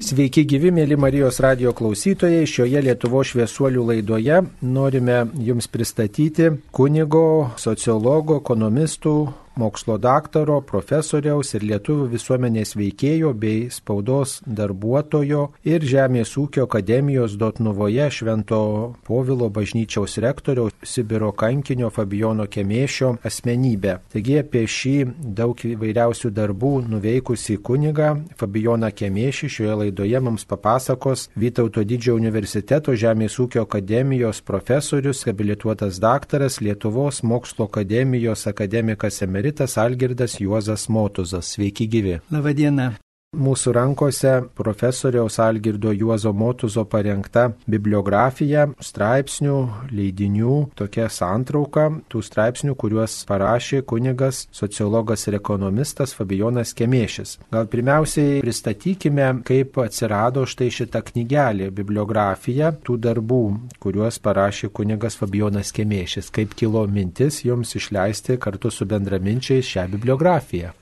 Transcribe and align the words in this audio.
Sveiki 0.00 0.46
gyvi, 0.48 0.70
mėly 0.72 0.96
Marijos 0.96 1.36
radio 1.44 1.74
klausytojai. 1.76 2.46
Šioje 2.48 2.80
Lietuvo 2.80 3.20
šviesuolių 3.28 3.82
laidoje 3.90 4.38
norime 4.64 5.18
Jums 5.44 5.68
pristatyti 5.68 6.46
kunigo, 6.72 7.52
sociologo, 7.60 8.38
ekonomistų 8.40 9.12
mokslo 9.56 9.98
daktaro, 10.00 10.60
profesoriaus 10.64 11.52
ir 11.56 11.64
lietuvių 11.66 12.06
visuomenės 12.12 12.74
veikėjo 12.78 13.32
bei 13.36 13.66
spaudos 13.70 14.38
darbuotojo 14.46 15.42
ir 15.68 15.84
Žemės 15.84 16.32
ūkio 16.40 16.64
akademijos 16.66 17.36
Dotnuvoje 17.40 18.08
Švento 18.10 18.62
Povilo 19.04 19.50
bažnyčiaus 19.52 20.16
rektoriaus 20.24 20.76
Sibiro 20.82 21.32
kankinio 21.36 21.90
Fabijono 21.92 22.46
Kemėšio 22.48 23.18
asmenybę. 23.28 23.98
Taigi 24.14 24.38
apie 24.40 24.64
šį 24.64 24.94
daug 25.36 25.60
įvairiausių 25.68 26.32
darbų 26.32 26.72
nuveikusi 26.88 27.58
kunigą 27.60 28.14
Fabijoną 28.40 28.92
Kemėšį 28.96 29.52
šioje 29.58 29.78
laidoje 29.84 30.24
mums 30.24 30.48
papasakos 30.48 31.28
Vytauto 31.36 31.84
didžiojo 31.84 32.16
universiteto 32.22 32.96
Žemės 32.96 33.36
ūkio 33.42 33.66
akademijos 33.66 34.40
profesorius, 34.40 35.26
habilituotas 35.28 36.00
daktaras, 36.00 36.60
Lietuvos 36.64 37.22
mokslo 37.22 37.68
akademijos 37.68 38.46
akademikas 38.48 39.20
emeritas 39.22 39.41
emeritas 39.42 39.76
Algirdas 39.76 40.38
Juozas 40.38 40.88
Motuzas. 40.88 41.46
Sveiki 41.46 41.88
gyvi. 41.88 42.20
Labadiena. 42.30 42.92
Mūsų 43.32 43.72
rankose 43.72 44.30
profesoriaus 44.52 45.38
Algirdo 45.40 45.88
Juozo 45.96 46.34
Motuzo 46.36 46.82
parengta 46.84 47.46
bibliografija 47.64 48.66
straipsnių, 48.76 49.54
leidinių, 49.88 50.56
tokia 50.76 51.06
santrauka 51.08 51.86
tų 52.12 52.20
straipsnių, 52.26 52.74
kuriuos 52.76 53.14
parašė 53.30 53.80
kunigas, 53.88 54.42
sociologas 54.52 55.24
ir 55.30 55.38
ekonomistas 55.38 56.12
Fabijonas 56.12 56.74
Kemiešis. 56.76 57.38
Gal 57.56 57.70
pirmiausiai 57.72 58.42
pristatykime, 58.44 59.30
kaip 59.48 59.80
atsirado 59.80 60.44
štai 60.44 60.68
šita 60.68 61.00
knygelė, 61.08 61.70
bibliografija 61.72 62.74
tų 62.84 62.98
darbų, 63.08 63.40
kuriuos 63.80 64.20
parašė 64.20 64.68
kunigas 64.76 65.16
Fabijonas 65.16 65.72
Kemiešis. 65.72 66.28
Kaip 66.36 66.52
kilo 66.52 66.84
mintis 66.84 67.40
jums 67.48 67.72
išleisti 67.80 68.36
kartu 68.36 68.68
su 68.68 68.84
bendraminčiais 68.84 69.72
šią 69.72 69.88
bibliografiją. 69.96 70.76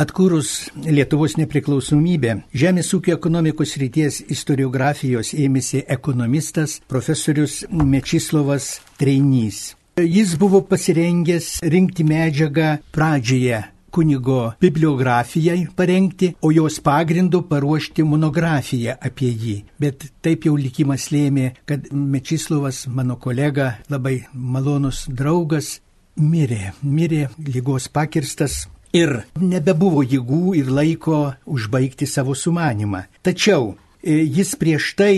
Atkūrus 0.00 0.70
Lietuvos 0.80 1.34
nepriklausomybę, 1.36 2.38
Žemės 2.56 2.88
ūkio 2.96 3.18
ekonomikos 3.18 3.74
ryties 3.82 4.22
istoriografijos 4.32 5.34
ėmėsi 5.36 5.82
ekonomistas 5.92 6.78
profesorius 6.88 7.66
Mečislovas 7.68 8.78
Treinys. 8.96 9.74
Jis 10.00 10.32
buvo 10.40 10.62
pasirengęs 10.64 11.58
rinkti 11.60 12.06
medžiagą 12.08 12.70
pradžioje 12.96 13.60
kunigo 13.92 14.54
bibliografijai 14.62 15.66
parengti, 15.76 16.32
o 16.40 16.48
jos 16.54 16.80
pagrindu 16.80 17.42
paruošti 17.52 18.06
monografiją 18.06 18.96
apie 18.96 19.28
jį. 19.34 19.56
Bet 19.82 20.08
taip 20.24 20.48
jau 20.48 20.56
likimas 20.56 21.10
lėmė, 21.12 21.50
kad 21.68 21.92
Mečislovas, 21.92 22.86
mano 22.88 23.20
kolega, 23.20 23.74
labai 23.92 24.22
malonus 24.32 25.04
draugas, 25.12 25.80
mirė. 26.16 26.70
Mirė 26.80 27.26
lygos 27.44 27.92
pakirstas 27.92 28.62
ir 28.96 29.20
nebebuvo 29.40 30.02
jėgų 30.06 30.56
ir 30.60 30.72
laiko 30.72 31.20
užbaigti 31.46 32.06
savo 32.06 32.34
sumanimą. 32.34 33.04
Tačiau 33.22 33.74
e, 34.02 34.22
jis 34.24 34.56
prieš 34.58 34.94
tai 34.98 35.14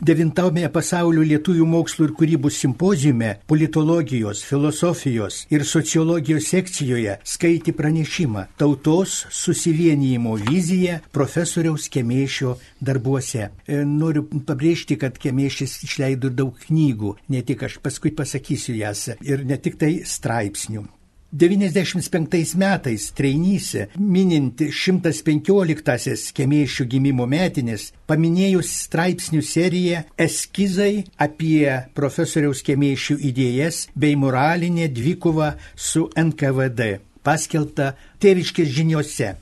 Devintajame 0.00 0.64
pasaulio 0.72 1.20
lietuvių 1.28 1.66
mokslo 1.68 2.06
ir 2.06 2.12
kūrybos 2.16 2.56
simpozijume 2.62 3.34
politologijos, 3.50 4.40
filosofijos 4.48 5.42
ir 5.52 5.66
sociologijos 5.68 6.46
sekcijoje 6.48 7.18
skaitė 7.28 7.74
pranešimą 7.76 8.46
Tautos 8.56 9.18
susivienijimo 9.28 10.38
vizija 10.40 11.02
profesoriaus 11.12 11.90
Kemėšio 11.92 12.54
darbuose. 12.80 13.50
E, 13.68 13.82
noriu 13.84 14.24
pabrėžti, 14.48 14.96
kad 14.96 15.20
Kemėšis 15.20 15.82
išleido 15.84 16.32
daug 16.32 16.56
knygų, 16.64 17.12
ne 17.28 17.44
tik 17.44 17.66
aš 17.68 17.76
paskui 17.84 18.14
pasakysiu 18.16 18.78
jas, 18.80 19.04
ir 19.20 19.44
ne 19.44 19.60
tik 19.60 19.76
tai 19.84 19.98
straipsnių. 20.08 20.86
95 21.32 22.54
metais 22.56 23.12
Treinyse, 23.14 23.86
minint 23.98 24.58
115-asias 24.66 26.30
Kemėšių 26.34 26.86
gimimo 26.90 27.26
metinės, 27.30 27.90
paminėjus 28.10 28.72
straipsnių 28.86 29.42
seriją 29.46 30.02
Eskizai 30.18 31.04
apie 31.22 31.68
profesoriaus 31.94 32.64
Kemėšių 32.66 33.20
idėjas 33.30 33.84
bei 33.94 34.18
moralinė 34.18 34.90
dvikova 34.90 35.52
su 35.76 36.08
NKVD, 36.18 36.98
paskelbta 37.22 37.94
tėviškės 38.18 38.74
žiniuose. 38.80 39.36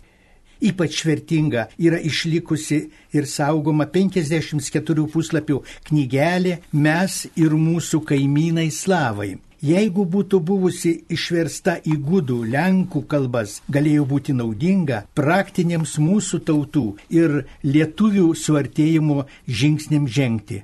Ypač 0.68 1.00
vertinga 1.06 1.68
yra 1.78 2.02
išlikusi 2.02 2.82
ir 3.14 3.28
saugoma 3.30 3.86
54 3.88 5.08
puslapių 5.08 5.62
knygelė 5.88 6.58
Mes 6.72 7.20
ir 7.38 7.54
mūsų 7.54 8.02
kaimynai 8.10 8.72
slavai 8.74 9.36
Jeigu 9.58 10.04
būtų 10.06 10.38
buvusi 10.38 10.90
išversta 11.10 11.72
į 11.82 11.96
gudų 12.06 12.36
lenkų 12.52 13.00
kalbas, 13.10 13.56
galėjo 13.66 14.04
būti 14.06 14.34
naudinga 14.38 15.00
praktiniams 15.18 15.96
mūsų 15.98 16.38
tautų 16.46 16.84
ir 17.10 17.40
lietuvių 17.66 18.28
suartėjimo 18.38 19.24
žingsniam 19.50 20.06
žengti. 20.06 20.62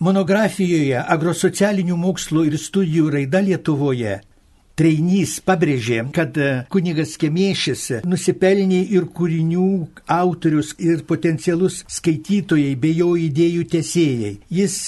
Monografijoje 0.03 0.99
Agrosocialinių 0.99 1.95
mokslų 1.95 2.47
ir 2.49 2.57
studijų 2.59 3.11
raida 3.13 3.39
Lietuvoje 3.45 4.17
Treinys 4.73 5.35
pabrėžė, 5.45 5.99
kad 6.15 6.37
e, 6.41 6.45
kunigas 6.73 7.11
Kemiešis 7.21 7.83
nusipelnė 8.09 8.79
ir 8.97 9.05
kūrinių 9.13 9.65
autorius 10.15 10.71
ir 10.81 11.03
potencialus 11.05 11.83
skaitytojai 11.93 12.71
bei 12.81 12.95
jo 12.97 13.11
idėjų 13.21 13.67
tesėjai. 13.75 14.31
Jis 14.49 14.79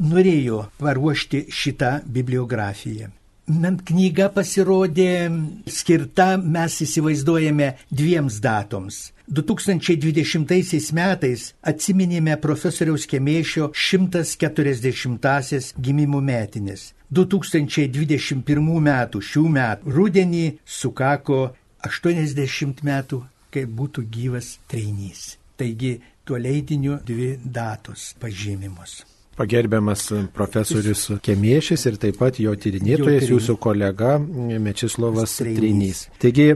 norėjo 0.00 0.62
paruošti 0.80 1.44
šitą 1.52 1.98
bibliografiją. 2.08 3.10
Man 3.44 3.76
knyga 3.84 4.30
pasirodė 4.32 5.28
skirta, 5.68 6.38
mes 6.40 6.80
įsivaizduojame, 6.80 7.74
dviems 7.92 8.40
datoms. 8.40 9.10
2020 9.28 10.96
metais 10.96 11.50
atsiminėme 11.60 12.40
profesoriaus 12.40 13.04
Kemėšio 13.12 13.74
140-asias 13.76 15.74
gimimo 15.76 16.24
metinės. 16.24 16.93
2021 17.12 18.80
metų 18.88 19.20
šių 19.20 19.44
metų 19.56 19.94
rudenį 19.96 20.44
sukako 20.64 21.40
80 21.84 22.84
metų, 22.86 23.22
kai 23.52 23.64
būtų 23.68 24.06
gyvas 24.10 24.54
treinys. 24.70 25.34
Taigi 25.56 25.98
tuo 26.24 26.40
leidiniu 26.40 26.98
dvi 27.06 27.34
datos 27.44 28.14
pažymimos. 28.20 29.02
Pagerbiamas 29.36 30.12
profesorius 30.34 31.10
Kemiešis 31.22 31.86
ir 31.90 31.96
taip 31.98 32.18
pat 32.20 32.38
jo 32.38 32.54
tyrinėtojas, 32.54 33.28
jūsų 33.30 33.56
kolega 33.62 34.18
Mečislovas 34.18 35.38
Trinys. 35.40 36.08
Taigi 36.22 36.54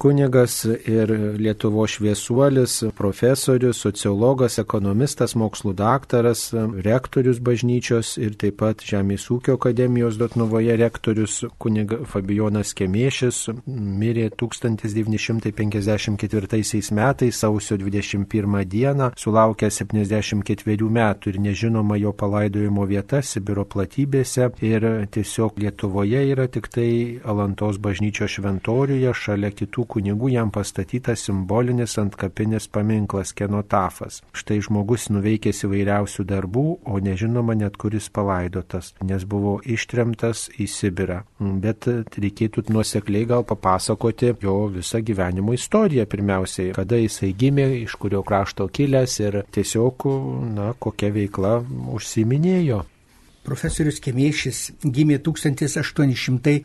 kunigas 0.00 0.64
ir 0.64 1.10
Lietuvo 1.36 1.86
šviesuolis, 1.90 2.84
profesorius, 2.96 3.80
sociologas, 3.84 4.58
ekonomistas, 4.62 5.34
mokslų 5.36 5.74
daktaras, 5.76 6.54
rektorius 6.86 7.38
bažnyčios 7.44 8.16
ir 8.22 8.34
taip 8.40 8.56
pat 8.62 8.80
Žemės 8.84 9.30
ūkio 9.34 9.52
akademijos 9.58 10.16
Dotnuvoje 10.20 10.74
rektorius 10.80 11.34
kuniga 11.60 11.96
Fabijonas 12.08 12.72
Kemiešis 12.78 13.38
mirė 13.68 14.30
1954 14.32 16.92
metais 16.94 17.34
sausio 17.36 17.76
21 17.76 18.64
dieną, 18.64 19.12
sulaukė 19.20 19.68
74 19.70 20.90
metų 20.98 21.28
ir 21.34 21.40
nežinoma 21.44 21.96
jo 22.00 22.13
palaidojimo 22.16 22.86
vieta 22.88 23.20
Sibiro 23.22 23.64
platybėse 23.68 24.50
ir 24.64 24.86
tiesiog 25.14 25.58
Lietuvoje 25.62 26.22
yra 26.32 26.46
tik 26.48 26.68
tai 26.72 26.88
Alantos 27.24 27.78
bažnyčio 27.82 28.28
šventoriuje, 28.30 29.12
šalia 29.14 29.50
kitų 29.54 29.86
kunigų 29.96 30.32
jam 30.34 30.52
pastatytas 30.54 31.26
simbolinis 31.26 31.98
antkapinis 32.00 32.68
paminklas 32.72 33.34
kenotafas. 33.36 34.20
Štai 34.36 34.60
žmogus 34.64 35.08
nuveikęs 35.12 35.64
įvairiausių 35.66 36.26
darbų, 36.30 36.66
o 36.84 37.00
nežinoma 37.02 37.56
net 37.58 37.78
kuris 37.80 38.08
palaidotas, 38.14 38.92
nes 39.04 39.26
buvo 39.28 39.58
ištremtas 39.64 40.48
į 40.58 40.68
Sibirą. 40.70 41.20
Bet 41.38 41.88
reikėtų 42.16 42.66
nuosekliai 42.72 43.28
gal 43.28 43.44
papasakoti 43.46 44.34
jo 44.42 44.56
visą 44.72 45.00
gyvenimo 45.04 45.54
istoriją 45.56 46.06
pirmiausiai, 46.10 46.72
kada 46.76 46.98
jisai 47.00 47.32
gimė, 47.38 47.66
iš 47.84 47.96
kurio 48.00 48.22
krašto 48.26 48.68
kilęs 48.68 49.18
ir 49.24 49.40
tiesiog, 49.54 50.06
na, 50.54 50.72
kokia 50.78 51.12
veikla 51.14 51.58
užsiminėjo. 52.04 52.84
Profesorius 53.44 53.98
Kemiešis 54.00 54.70
gimė 54.84 55.18
1880 55.20 56.64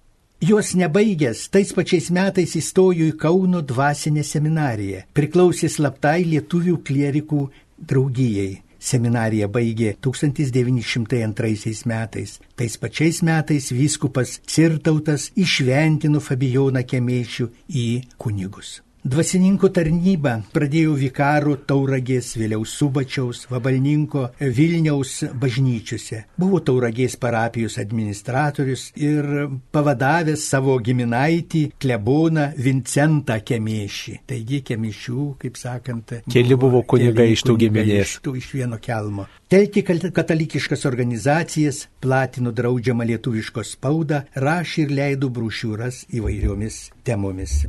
Jos 0.46 0.78
nebaigęs, 0.78 1.50
tais 1.50 1.74
pačiais 1.74 2.14
metais 2.14 2.54
įstojo 2.54 3.10
į 3.10 3.18
Kauno 3.18 3.58
dvasinę 3.66 4.22
seminariją, 4.22 5.10
priklausė 5.10 5.66
slaptai 5.66 6.22
lietuvių 6.30 6.78
klierikų 6.86 7.50
draugijai. 7.90 8.62
Seminariją 8.88 9.50
baigė 9.52 9.94
1902 10.06 11.86
metais. 11.92 12.38
Tais 12.56 12.80
pačiais 12.80 13.22
metais 13.30 13.70
vyskupas 13.74 14.38
Cirtautas 14.48 15.30
išventino 15.36 16.24
Fabijoną 16.24 16.84
Kemėšių 16.88 17.50
į 17.68 17.88
kunigus. 18.16 18.78
Dvasininkų 19.06 19.68
tarnybą 19.70 20.32
pradėjo 20.50 20.96
vikarų 20.98 21.52
Tauragės, 21.70 22.32
vėliau 22.34 22.64
Subačiaus, 22.66 23.44
Vabalninko, 23.46 24.24
Vilniaus 24.40 25.20
bažnyčiose. 25.38 26.24
Buvo 26.34 26.58
Tauragės 26.66 27.14
parapijos 27.22 27.78
administratorius 27.78 28.88
ir 28.98 29.46
pavadavęs 29.70 30.48
savo 30.50 30.74
giminaitį 30.82 31.62
kleboną 31.78 32.50
Vincentą 32.58 33.38
Kemiešį. 33.38 34.18
Taigi 34.26 34.64
Kemišių, 34.66 35.30
kaip 35.46 35.62
sakant, 35.62 36.18
keli 36.26 36.58
buvo 36.58 36.82
kunigai 36.82 37.30
iš 37.38 37.46
tų 37.46 37.58
giminės. 37.62 38.18
Iš, 38.18 38.20
tų, 38.26 38.34
iš 38.42 38.52
vieno 38.58 38.82
kelmo. 38.82 39.30
Telki 39.48 39.86
katalikiškas 39.86 40.84
organizacijas, 40.90 41.84
platino 42.02 42.50
draudžiamą 42.50 43.06
lietuvišką 43.14 43.62
spaudą, 43.64 44.24
rašė 44.34 44.88
ir 44.88 44.96
leido 45.00 45.30
brošiūras 45.30 46.08
įvairiomis 46.18 46.88
temomis. 47.06 47.62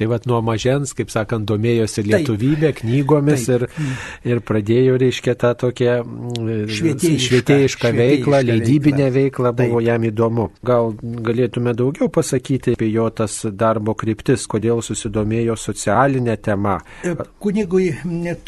Tai 0.00 0.06
vad 0.08 0.24
nuo 0.24 0.38
mažens, 0.40 0.94
kaip 0.96 1.10
sakant, 1.12 1.44
domėjosi 1.44 2.00
lietuvybė, 2.06 2.70
taip, 2.70 2.78
knygomis 2.78 3.42
taip. 3.44 3.66
Ir, 3.68 3.90
ir 4.32 4.38
pradėjo, 4.48 4.94
reiškia, 5.02 5.34
tą 5.36 5.50
tokią 5.60 6.00
mm, 6.00 6.70
švietėjišką, 6.72 7.26
švietėjišką 7.26 7.90
veiklą, 7.98 8.40
leidybinę 8.48 9.10
veiklą, 9.12 9.52
buvo 9.58 9.76
taip. 9.76 9.88
jam 9.90 10.00
įdomu. 10.08 10.46
Gal 10.64 10.96
galėtume 11.26 11.74
daugiau 11.76 12.08
pasakyti 12.08 12.72
apie 12.78 12.88
jo 12.94 13.10
tas 13.12 13.44
darbo 13.52 13.92
kryptis, 13.92 14.48
kodėl 14.48 14.80
susidomėjo 14.86 15.52
socialinę 15.60 16.36
temą. 16.40 16.80
E, 17.04 17.12
kunigui 17.44 17.92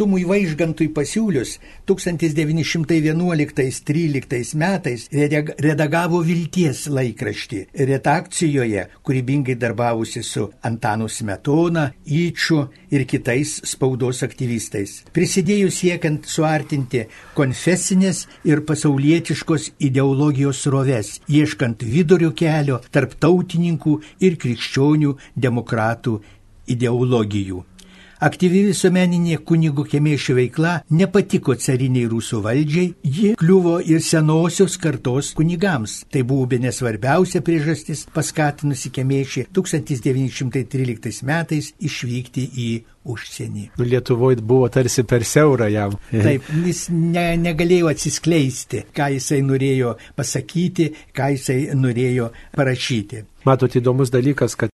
Tumui 0.01 0.25
Vaižgantui 0.25 0.89
pasiūlius 0.97 1.61
1911-13 1.85 4.57
metais 4.65 5.05
redagavo 5.69 6.25
Vilties 6.25 6.89
laikraštį 6.89 7.77
redakcijoje, 7.93 8.89
kūrybingai 9.05 9.61
darbavusi 9.61 10.25
su 10.25 10.49
Antanu 10.65 11.13
Smetu. 11.13 11.42
Smetoną, 11.43 11.91
Įčių 12.07 12.69
ir 12.93 13.05
kitais 13.07 13.63
spaudos 13.67 14.23
aktyvistais. 14.23 15.03
Prisidėjo 15.13 15.71
siekiant 15.71 16.27
suartinti 16.27 17.09
konfesinės 17.35 18.29
ir 18.45 18.63
pasaulietiškos 18.63 19.73
ideologijos 19.81 20.67
roves, 20.67 21.21
ieškant 21.29 21.83
vidurio 21.83 22.31
kelio 22.31 22.81
tarp 22.93 23.19
tautininkų 23.19 24.01
ir 24.21 24.39
krikščionių 24.39 25.17
demokratų 25.35 26.21
ideologijų. 26.69 27.65
Aktyvi 28.23 28.61
visuomeninė 28.69 29.41
kunigų 29.43 29.83
kemėšių 29.91 30.35
veikla 30.37 30.73
nepatiko 30.95 31.57
cariniai 31.59 32.07
rusų 32.07 32.39
valdžiai, 32.45 32.93
ji 33.03 33.33
kliuvo 33.41 33.81
ir 33.83 33.99
senosios 34.07 34.77
kartos 34.79 35.33
kunigams. 35.35 35.97
Tai 36.07 36.23
buvo 36.31 36.47
be 36.53 36.61
nesvarbiausia 36.63 37.43
priežastis 37.43 38.05
paskatinusi 38.15 38.93
kemėšį 38.95 39.49
1913 39.59 41.27
metais 41.27 41.73
išvykti 41.83 42.47
į 42.55 42.69
užsienį. 43.11 43.65
Nu, 43.81 43.89
Lietuvoje 43.91 44.39
buvo 44.39 44.69
tarsi 44.71 45.03
per 45.03 45.27
siaura 45.27 45.67
jam. 45.73 45.97
Taip, 46.13 46.47
jis 46.69 46.85
ne, 46.95 47.33
negalėjo 47.43 47.91
atsiskleisti, 47.91 48.85
ką 48.95 49.11
jisai 49.17 49.41
norėjo 49.49 49.97
pasakyti, 50.15 50.93
ką 51.11 51.33
jisai 51.35 51.59
norėjo 51.75 52.31
parašyti. 52.55 53.27
Matot, 53.49 53.75
įdomus 53.75 54.15
dalykas, 54.15 54.55
kad 54.55 54.72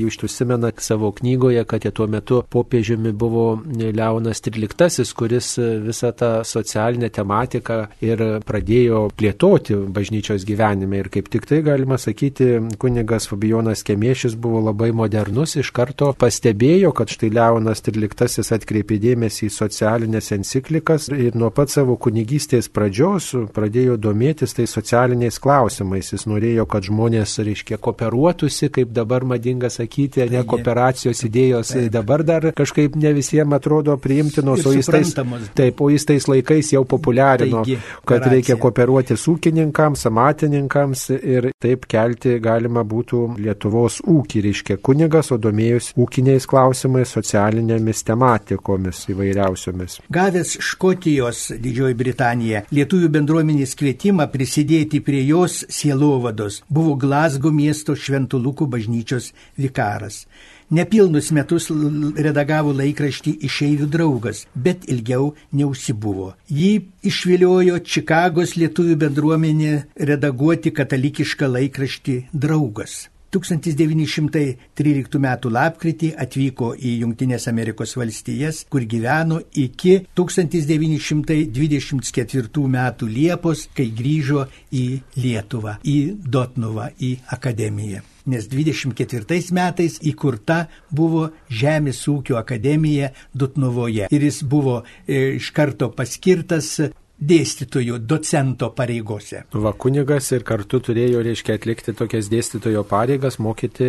Jūs 0.00 0.16
užsimena 0.24 0.70
savo 0.80 1.10
knygoje, 1.12 1.66
kad 1.68 1.84
tuo 1.92 2.06
metu 2.08 2.38
popiežiumi 2.48 3.10
buvo 3.12 3.58
Leonas 3.76 4.38
XIII, 4.40 5.04
kuris 5.12 5.58
visą 5.84 6.14
tą 6.16 6.30
socialinę 6.48 7.10
tematiką 7.12 7.76
ir 8.00 8.22
pradėjo 8.48 9.02
plėtoti 9.12 9.76
bažnyčios 9.92 10.46
gyvenime. 10.48 11.02
Ir 11.02 11.10
kaip 11.12 11.28
tik 11.28 11.44
tai 11.44 11.58
galima 11.66 11.98
sakyti, 12.00 12.46
kunigas 12.80 13.28
Fabijonas 13.28 13.84
Kemiešis 13.84 14.32
buvo 14.32 14.62
labai 14.70 14.94
modernus, 14.96 15.58
iš 15.60 15.68
karto 15.76 16.14
pastebėjo, 16.16 16.94
kad 16.96 17.12
štai 17.12 17.28
Leonas 17.36 17.84
XIII 17.84 18.48
atkreipė 18.56 18.96
dėmesį 18.96 19.50
į 19.50 19.52
socialinės 19.58 20.32
enciklikas 20.38 21.10
ir 21.12 21.36
nuo 21.36 21.52
pat 21.52 21.68
savo 21.68 21.98
kunigystės 22.00 22.72
pradžios 22.72 23.28
pradėjo 23.52 24.00
domėtis 24.00 24.56
tai 24.56 24.64
socialiniais 24.64 25.36
klausimais. 25.36 26.14
Jis 26.16 26.24
norėjo, 26.32 26.64
kad 26.64 26.88
žmonės, 26.88 27.36
reiškia, 27.44 27.76
kooperuotųsi, 27.76 28.72
kaip 28.72 28.96
dabar 28.96 29.28
madingas 29.28 29.81
sakyti, 29.82 30.24
ne 30.30 30.42
kooperacijos 30.48 31.22
idėjos 31.26 31.74
taip. 31.74 31.90
dabar 31.92 32.22
dar 32.26 32.48
kažkaip 32.56 32.96
ne 32.96 33.12
visiems 33.16 33.58
atrodo 33.58 33.96
priimtinos, 34.00 34.64
o 34.66 34.72
jis, 34.74 34.88
tais, 34.90 35.12
taip, 35.54 35.80
o 35.80 35.90
jis 35.90 36.06
tais 36.08 36.28
laikais 36.30 36.72
jau 36.74 36.84
populiarino, 36.88 37.62
Taigi, 37.64 37.78
kad 38.08 38.26
reikia 38.30 38.56
kooperuoti 38.60 39.16
su 39.18 39.36
ūkininkams, 39.36 40.06
amatininkams 40.10 41.04
ir 41.18 41.50
taip 41.62 41.86
kelti 41.90 42.38
galima 42.42 42.84
būtų 42.86 43.22
Lietuvos 43.42 44.00
ūkį, 44.08 44.42
reiškia 44.46 44.78
kunigas, 44.84 45.32
o 45.34 45.38
domėjus 45.40 45.92
ūkiniais 45.98 46.46
klausimais, 46.48 47.12
socialinėmis 47.16 48.04
tematikomis 48.08 49.04
įvairiausiomis. 49.12 49.98
Gavęs 50.12 50.56
Škotijos 50.62 51.44
Didžioji 51.62 51.98
Britanija 51.98 52.64
lietuvių 52.72 53.10
bendruomenės 53.16 53.74
kvietimą 53.78 54.28
prisidėti 54.32 55.02
prie 55.04 55.22
jos 55.26 55.62
sielovados, 55.72 56.62
buvo 56.68 56.96
Glasgo 57.00 57.52
miesto 57.54 57.96
Šventulukų 57.98 58.68
bažnyčios 58.70 59.32
vikaras 59.58 59.71
vikaras. 59.72 60.26
Nepilnus 60.72 61.28
metus 61.36 61.68
redagavo 62.16 62.72
laikraštį 62.72 63.34
išeivių 63.48 63.88
draugas, 63.92 64.46
bet 64.54 64.86
ilgiau 64.88 65.34
neužsibuvo. 65.52 66.32
Jį 66.48 66.72
išviliojo 67.04 67.78
Čikagos 67.84 68.56
lietuvių 68.56 68.96
bendruomenė 69.04 69.72
redaguoti 69.96 70.72
katalikišką 70.72 71.50
laikraštį 71.58 72.20
draugas. 72.32 73.12
1913 73.32 75.16
m. 75.16 75.28
lapkritį 75.56 76.12
atvyko 76.24 76.74
į 76.76 77.00
Junktinės 77.02 77.44
Amerikos 77.48 77.96
valstijas, 77.96 78.64
kur 78.68 78.84
gyveno 78.84 79.40
iki 79.56 80.04
1924 80.16 82.66
m. 82.68 82.78
Liepos, 83.08 83.68
kai 83.76 83.86
grįžo 83.88 84.46
į 84.68 85.00
Lietuvą, 85.16 85.78
į 85.84 86.16
Dotnuvą, 86.28 86.90
į 87.00 87.18
akademiją 87.32 88.11
nes 88.26 88.48
24 88.50 89.52
metais 89.56 89.98
įkurta 90.02 90.66
buvo 90.90 91.30
Žemės 91.50 92.02
ūkio 92.10 92.38
akademija 92.40 93.12
Dutnuvoje 93.34 94.08
ir 94.10 94.26
jis 94.28 94.42
buvo 94.44 94.82
e, 95.06 95.38
iš 95.38 95.50
karto 95.56 95.90
paskirtas 95.96 96.78
dėstytojo, 97.22 97.98
docento 97.98 98.70
pareigose. 98.76 99.44
Va 99.52 99.72
kunigas 99.72 100.30
ir 100.34 100.44
kartu 100.46 100.80
turėjo, 100.82 101.22
reiškia, 101.24 101.56
atlikti 101.58 101.94
tokias 101.96 102.30
dėstytojo 102.32 102.84
pareigas, 102.88 103.38
mokyti 103.42 103.88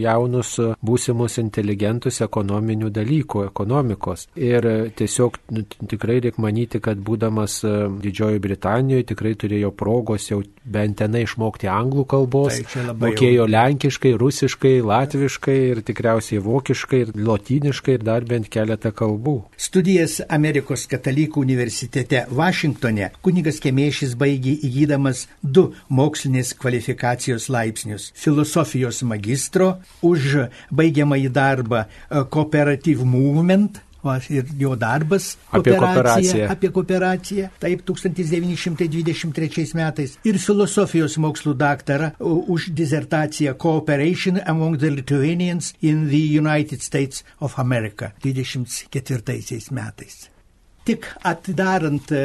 jaunus 0.00 0.56
būsimus 0.84 1.38
inteligentus 1.42 2.20
ekonominių 2.24 2.90
dalykų, 2.94 3.46
ekonomikos. 3.48 4.28
Ir 4.36 4.68
tiesiog 4.98 5.38
nu, 5.54 5.64
tikrai 5.90 6.20
reikia 6.24 6.42
manyti, 6.42 6.80
kad 6.84 7.00
būdamas 7.04 7.60
e, 7.64 7.72
Didžiojo 8.04 8.40
Britanijoje 8.42 9.08
tikrai 9.12 9.34
turėjo 9.38 9.70
progos 9.76 10.28
jau 10.30 10.40
bent 10.64 10.98
tenai 11.00 11.24
išmokti 11.26 11.68
anglų 11.70 12.04
kalbos, 12.10 12.60
tai 12.72 12.84
mokėjo 12.92 13.44
jau... 13.44 13.50
lenkiškai, 13.54 14.14
rusiškai, 14.20 14.74
latviškai 14.84 15.56
ir 15.70 15.82
tikriausiai 15.86 16.42
vokiškai 16.44 17.02
ir 17.04 17.12
lotyniškai 17.16 17.98
ir 17.98 18.06
dar 18.06 18.26
bent 18.28 18.50
keletą 18.52 18.92
kalbų. 18.96 19.36
Studijas 19.60 20.20
Amerikos 20.28 20.86
katalikų 20.90 21.44
universitete 21.44 22.24
Vašingtone 22.34 23.10
kunigas 23.24 23.60
Kemėšis 23.62 24.14
baigė 24.20 24.56
įgydamas 24.68 25.26
du 25.42 25.70
mokslinės 25.88 26.54
kvalifikacijos 26.58 27.48
laipsnius- 27.48 28.10
filosofijos 28.24 29.02
magistro 29.02 29.78
už 30.02 30.48
baigiamąjį 30.70 31.30
darbą 31.32 31.84
e, 31.84 32.24
Cooperative 32.30 33.04
Movement 33.04 33.80
Va, 34.04 34.18
ir 34.28 34.44
jo 34.60 34.74
darbas 34.76 35.30
apie 35.48 35.72
kooperaciją. 35.80 36.48
Apie 36.52 36.68
kooperaciją, 36.68 37.48
taip, 37.62 37.80
1923 37.88 39.72
metais. 39.78 40.18
Ir 40.28 40.36
filosofijos 40.42 41.16
mokslų 41.24 41.54
daktarą 41.56 42.10
už 42.20 42.68
disertaciją 42.76 43.56
Cooperation 43.56 44.42
Among 44.44 44.76
the 44.76 44.90
Lithuanians 44.92 45.72
in 45.80 46.08
the 46.12 46.20
United 46.20 46.84
States 46.84 47.24
of 47.40 47.58
America 47.58 48.12
24 48.20 49.72
metais. 49.72 50.33
Tik 50.84 51.06
atidarant 51.24 52.10
e, 52.12 52.18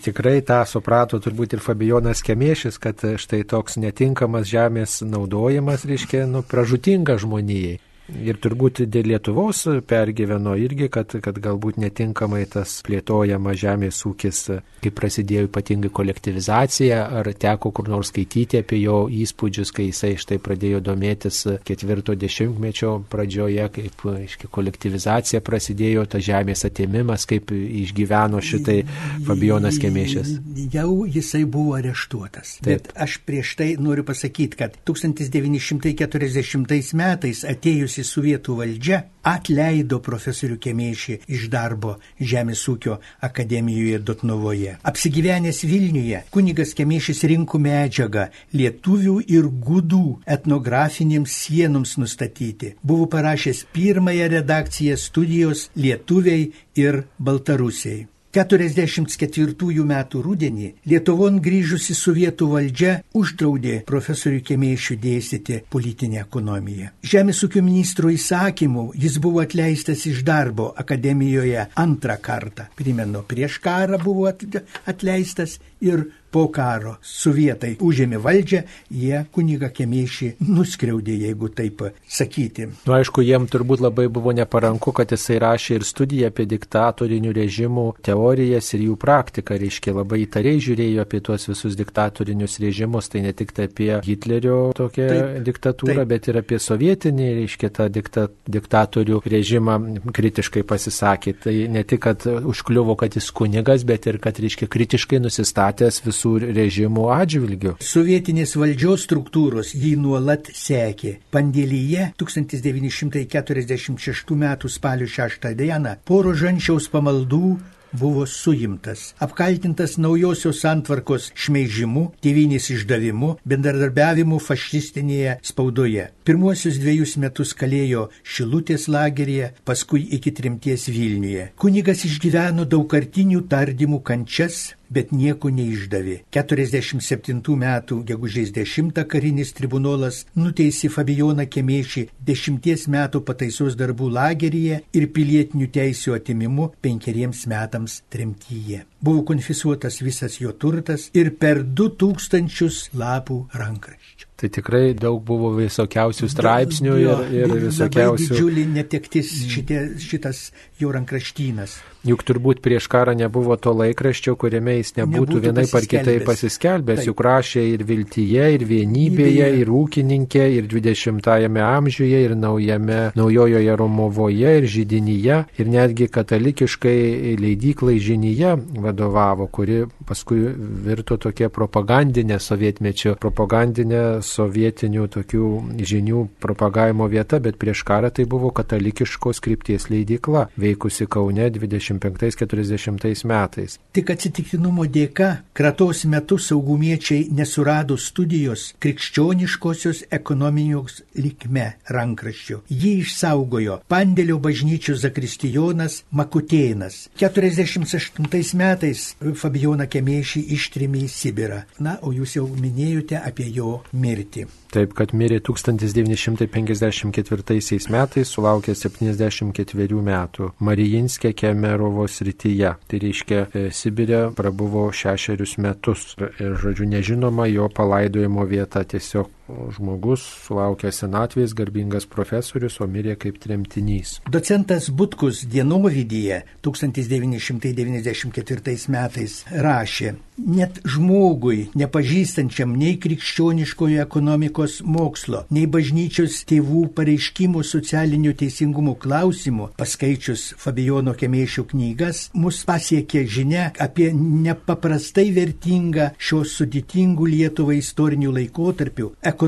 tikrai 0.04 0.40
tą 0.48 0.62
suprato 0.66 1.20
turbūt 1.20 1.58
ir 1.58 1.64
Fabijonas 1.64 2.24
Kemiešis, 2.24 2.80
kad 2.82 3.04
štai 3.20 3.44
toks 3.44 3.76
netinkamas 3.82 4.48
žemės 4.48 5.02
naudojimas 5.04 5.86
reiškia 5.86 6.26
nu, 6.32 6.46
pražutinga 6.48 7.20
žmonijai. 7.22 7.80
Ir 8.12 8.36
turbūt 8.42 8.82
dėl 8.92 9.06
Lietuvos 9.12 9.64
pergyveno 9.88 10.56
irgi, 10.60 10.90
kad, 10.92 11.14
kad 11.24 11.38
galbūt 11.42 11.78
netinkamai 11.82 12.46
tas 12.50 12.82
plėtojama 12.86 13.54
žemės 13.58 14.06
ūkis, 14.08 14.40
kai 14.84 14.92
prasidėjo 14.96 15.48
ypatingai 15.48 15.90
kolektivizacija, 15.96 16.98
ar 17.22 17.30
teko 17.32 17.72
kur 17.76 17.90
nors 17.92 18.10
skaityti 18.12 18.60
apie 18.62 18.78
jo 18.82 18.98
įspūdžius, 19.12 19.72
kai 19.76 19.84
jisai 19.88 20.14
štai 20.20 20.38
pradėjo 20.44 20.80
domėtis 20.84 21.38
ketvirto 21.68 22.16
dešimtmečio 22.20 22.92
pradžioje, 23.12 23.66
kaip 23.78 23.96
aiškiai, 24.16 24.50
kolektivizacija 24.60 25.40
prasidėjo, 25.46 26.02
ta 26.12 26.18
žemės 26.20 26.66
atėmimas, 26.68 27.26
kaip 27.30 27.46
išgyveno 27.56 28.40
šitai 28.44 28.80
Fabijonas 29.28 29.80
Kemėšės. 29.82 30.28
Jau 30.74 30.92
jisai 31.08 31.44
buvo 31.46 31.76
areštuotas. 31.80 32.48
Taip. 32.60 32.68
Bet 32.68 32.92
aš 33.08 33.12
prieš 33.26 33.56
tai 33.62 33.70
noriu 33.80 34.04
pasakyti, 34.08 34.58
kad 34.60 34.72
1940 34.90 36.94
metais 36.98 37.46
atėjusi 37.48 38.01
buvusi 38.02 38.04
sovietų 38.04 38.56
valdžia 38.58 39.06
atleido 39.24 40.00
profesorių 40.02 40.58
Kemėšį 40.58 41.18
iš 41.30 41.50
darbo 41.50 42.00
Žemės 42.20 42.68
ūkio 42.68 43.00
akademijoje 43.22 44.00
Dotnovoje. 44.00 44.78
Apsigyvenęs 44.84 45.64
Vilniuje, 45.64 46.24
kunigas 46.32 46.74
Kemėšis 46.74 47.24
rinko 47.30 47.60
medžiagą 47.60 48.30
lietuvių 48.54 49.22
ir 49.28 49.48
gudų 49.48 50.22
etnografinėms 50.26 51.32
sienoms 51.32 51.98
nustatyti. 51.98 52.76
Buvo 52.84 53.08
parašęs 53.08 53.66
pirmąją 53.74 54.30
redakciją 54.30 54.98
studijos 54.98 55.70
lietuviai 55.76 56.52
ir 56.76 57.04
baltarusiai. 57.20 58.08
44 58.32 59.86
metų 59.88 60.22
rudenį 60.24 60.70
Lietuvon 60.88 61.40
grįžusi 61.44 61.96
sovietų 61.98 62.48
valdžia 62.54 62.94
uždraudė 63.18 63.82
profesoriui 63.88 64.44
Kemėšiui 64.48 64.98
dėstyti 65.02 65.60
politinę 65.72 66.22
ekonomiją. 66.24 66.94
Žemės 67.04 67.44
ūkio 67.48 67.64
ministro 67.66 68.12
įsakymu 68.14 68.92
jis 68.96 69.20
buvo 69.24 69.44
atleistas 69.44 70.06
iš 70.08 70.24
darbo 70.28 70.72
akademijoje 70.80 71.68
antrą 71.76 72.18
kartą. 72.24 72.70
Primenu, 72.80 73.26
prieš 73.28 73.60
karą 73.64 74.00
buvo 74.02 74.32
atleistas 74.32 75.60
ir 75.84 76.08
po 76.32 76.48
karo 76.54 76.96
sovietai 77.06 77.76
užėmė 77.84 78.20
valdžią, 78.24 78.62
jie 78.96 79.22
kuniga 79.36 79.70
Kemėšį 79.72 80.32
nuskriaudė, 80.48 81.16
jeigu 81.28 81.50
taip 81.56 81.84
sakyti. 82.08 82.70
Nu, 82.88 82.96
aišku, 82.96 83.24
jiem 83.26 83.48
turbūt 83.52 83.84
labai 83.84 84.08
buvo 84.12 84.34
neparanku, 84.36 84.94
kad 84.96 85.12
jisai 85.12 85.40
rašė 85.44 85.80
ir 85.80 85.88
studiją 85.88 86.32
apie 86.32 86.46
diktatorinių 86.50 87.34
režimų 87.36 87.86
teorijas 88.06 88.72
ir 88.78 88.86
jų 88.88 88.98
praktiką, 89.02 89.58
reiškia 89.62 89.96
labai 89.98 90.24
įtariai 90.26 90.62
žiūrėjo 90.64 91.04
apie 91.04 91.22
tuos 91.26 91.48
visus 91.50 91.76
diktatorinius 91.80 92.60
režimus, 92.64 93.12
tai 93.12 93.26
ne 93.26 93.36
tik 93.36 93.52
tai 93.58 93.68
apie 93.70 93.92
Hitlerio 94.06 94.60
tokią 94.78 95.08
taip, 95.12 95.42
diktatūrą, 95.50 96.00
taip. 96.02 96.12
bet 96.14 96.32
ir 96.32 96.42
apie 96.42 96.62
sovietinį, 96.62 97.30
reiškia, 97.42 97.72
tą 97.76 97.90
dikta, 97.92 98.28
diktatorių 98.52 99.22
režimą 99.26 99.78
kritiškai 100.16 100.64
pasisakė. 100.68 101.36
Tai 101.42 101.56
ne 101.76 101.84
tik, 101.88 102.04
kad 102.06 102.26
užkliuvo, 102.28 102.96
kad 103.00 103.16
jis 103.18 103.30
kunigas, 103.36 103.86
bet 103.88 104.08
ir 104.10 104.20
kad, 104.24 104.40
reiškia, 104.42 104.70
kritiškai 104.72 105.22
nusistatęs 105.24 106.02
visų 106.06 106.21
visų 106.22 106.54
režimų 106.54 107.08
atžvilgių. 107.16 107.76
Sovietinės 107.82 108.56
valdžios 108.56 109.06
struktūros 109.08 109.74
jį 109.74 109.96
nuolat 109.98 110.52
sekė. 110.54 111.20
Pandėlyje 111.32 112.14
1946 112.18 114.36
m. 114.36 114.58
spalio 114.70 115.08
6 115.08 115.56
d. 115.56 115.98
po 116.06 116.22
rožančiaus 116.22 116.88
pamaldų 116.90 117.60
buvo 117.92 118.26
suimtas, 118.26 119.14
apkaltintas 119.20 119.98
naujosios 119.98 120.62
santvarkos 120.64 121.32
šmeižimu, 121.36 122.14
tėvynės 122.24 122.70
išdavimu, 122.72 123.36
bendradarbiavimu 123.44 124.40
fašistinėje 124.40 125.42
spaudoje. 125.44 126.08
Pirmuosius 126.24 126.80
dviejus 126.80 127.18
metus 127.20 127.52
kalėjo 127.52 128.08
Šilutės 128.24 128.88
lageryje, 128.88 129.52
paskui 129.68 130.08
iki 130.16 130.32
trimties 130.32 130.88
Vilniuje. 130.88 131.52
Kunigas 131.60 132.08
išgyveno 132.08 132.64
daugkartinių 132.64 133.44
tardymų 133.52 134.00
kančias, 134.08 134.70
bet 134.92 135.12
nieko 135.16 135.52
neišdavė. 135.54 136.22
47 136.36 137.42
metų 137.64 138.02
gegužės 138.12 138.52
10 138.56 139.04
karinis 139.12 139.54
tribunolas 139.58 140.26
nuteisė 140.36 140.92
Fabijoną 140.94 141.48
Kemėšį 141.52 142.08
10 142.28 142.88
metų 142.96 143.24
pataisos 143.28 143.78
darbų 143.80 144.12
lageryje 144.18 144.82
ir 144.94 145.08
pilietinių 145.16 145.70
teisų 145.78 146.16
atimimu 146.20 146.72
penkeriems 146.84 147.46
metams 147.52 148.02
tremtyje. 148.12 148.84
Buvo 149.02 149.24
konfisuotas 149.26 150.02
visas 150.06 150.38
jo 150.42 150.52
turtas 150.54 151.10
ir 151.18 151.34
per 151.42 151.64
2000 151.64 152.92
lapų 152.98 153.40
rankraščių. 153.58 154.28
Tai 154.42 154.50
tikrai 154.50 154.94
daug 154.98 155.20
buvo 155.26 155.52
visokiausių 155.54 156.30
straipsnių 156.34 156.94
jo, 156.98 157.16
ir, 157.30 157.46
ir 157.46 157.66
visokiausių. 157.68 158.30
Didžiulį 158.34 158.68
netektis 158.74 159.34
šitie, 159.54 159.84
šitas 160.02 160.48
jo 160.82 160.90
rankraštynas. 160.96 161.78
Juk 162.02 162.24
turbūt 162.26 162.64
prieš 162.66 162.88
karą 162.90 163.14
nebuvo 163.14 163.54
to 163.62 163.76
laikraščio, 163.78 164.34
kuriame 164.42 164.80
jis 164.80 164.96
nebūtų, 164.96 165.12
nebūtų 165.14 165.42
vienai 165.44 165.66
par 165.70 165.86
kitai 165.86 166.16
pasiskelbęs. 166.26 167.04
Juk 167.06 167.20
rašė 167.22 167.62
ir 167.76 167.84
viltyje, 167.86 168.48
ir 168.56 168.64
vienybėje, 168.66 169.50
ir 169.62 169.70
ūkininkė, 169.70 170.48
ir 170.56 170.66
20-ame 170.72 171.62
amžiuje, 171.62 172.24
ir 172.26 172.34
naujame, 172.34 173.02
naujojoje 173.14 173.76
Romovoje, 173.78 174.56
ir 174.62 174.66
žydinyje, 174.66 175.38
ir 175.62 175.70
netgi 175.70 176.08
katalikiškai 176.10 177.36
leidyklai 177.38 178.00
žinyje 178.02 178.56
vadovavo, 178.82 179.46
kuri 179.54 179.84
paskui 180.10 180.42
virto 180.88 181.20
tokia 181.22 181.52
propagandinė 181.54 182.42
sovietmečio, 182.42 183.14
propagandinė 183.22 184.02
sovietinių 184.26 185.06
tokių 185.20 185.52
žinių 185.78 186.26
propagavimo 186.42 187.06
vieta, 187.14 187.38
bet 187.38 187.62
prieš 187.62 187.86
karą 187.86 188.10
tai 188.10 188.26
buvo 188.26 188.50
katalikiškos 188.50 189.46
krypties 189.46 189.92
leidykla, 189.94 190.48
veikusi 190.58 191.06
Kaune 191.12 191.52
20 191.54 191.91
45-40 192.00 193.26
metais. 193.28 193.78
Tik 193.92 194.14
atsitiktinumo 194.14 194.86
dėka 194.86 195.30
kratos 195.58 196.06
metu 196.06 196.38
saugumiečiai 196.42 197.28
nesurado 197.36 197.98
studijos 197.98 198.70
krikščioniškosios 198.84 200.06
ekonomijos 200.20 201.02
likme 201.18 201.68
rankraščio. 201.90 202.62
Jį 202.70 202.94
išsaugojo 203.04 203.82
Pandėlio 203.92 204.40
bažnyčios 204.40 205.04
zakristijonas 205.04 206.02
Makutėnas. 206.12 207.08
48 207.20 208.56
metais 208.62 209.12
Fabijoną 209.44 209.90
Kemėšį 209.92 210.46
ištrimė 210.58 211.06
į 211.08 211.12
Sibirą. 211.12 211.64
Na, 211.80 211.98
o 212.02 212.14
jūs 212.16 212.38
jau 212.40 212.48
minėjote 212.48 213.20
apie 213.22 213.50
jo 213.52 213.80
mirtį. 213.92 214.48
Taip, 214.72 214.94
kad 214.96 215.12
mirė 215.12 215.42
1954 215.44 217.92
metais, 217.92 218.30
sulaukė 218.32 218.72
74 218.78 219.98
metų. 220.08 220.48
Marijinskė 220.64 221.34
Kemerovo 221.36 222.08
srityje. 222.08 222.72
Tai 222.88 223.00
reiškia, 223.04 223.42
e, 223.52 223.68
Sibirė 223.76 224.32
prabuvo 224.38 224.86
šešerius 224.96 225.58
metus. 225.60 226.16
Ir, 226.40 226.56
žodžiu, 226.64 226.88
nežinoma 226.88 227.52
jo 227.52 227.68
palaidojimo 227.68 228.48
vieta 228.48 228.88
tiesiog 228.88 229.28
žmogus 229.76 230.22
sulaukė 230.46 230.92
senatvės, 230.94 231.54
garbingas 231.58 232.06
profesorius, 232.10 232.80
o 232.82 232.88
mirė 232.88 233.16
kaip 233.20 233.40
tremtinys. 233.44 234.22
Docentas 234.32 234.90
Butkus 234.90 235.46
dienovidyje 235.50 236.44
1994 236.66 238.88
metais 238.92 239.46
rašė, 239.52 240.16
net 240.42 240.82
žmogui, 240.88 241.70
nepažįstančiam 241.78 242.74
nei 242.78 242.98
krikščioniškojo 243.02 244.02
ekonomikos 244.04 244.82
mokslo, 244.86 245.46
nei 245.54 245.68
bažnyčios 245.70 246.46
tėvų 246.50 246.88
pareiškimų 246.98 247.64
socialinio 247.68 248.34
teisingumo 248.38 248.96
klausimų, 249.02 249.70
paskaičius 249.80 250.54
Fabijono 250.62 251.14
Kemėšio 251.18 251.64
knygas, 251.72 252.30
mus 252.34 252.64
pasiekė 252.68 253.26
žinia 253.30 253.72
apie 253.82 254.12
nepaprastai 254.16 255.30
vertingą 255.36 256.12
šios 256.18 256.56
sudėtingų 256.60 257.26
Lietuvai 257.32 257.78
istorinių 257.82 258.32
laikotarpių 258.40 259.08
ekonomikos 259.22 259.41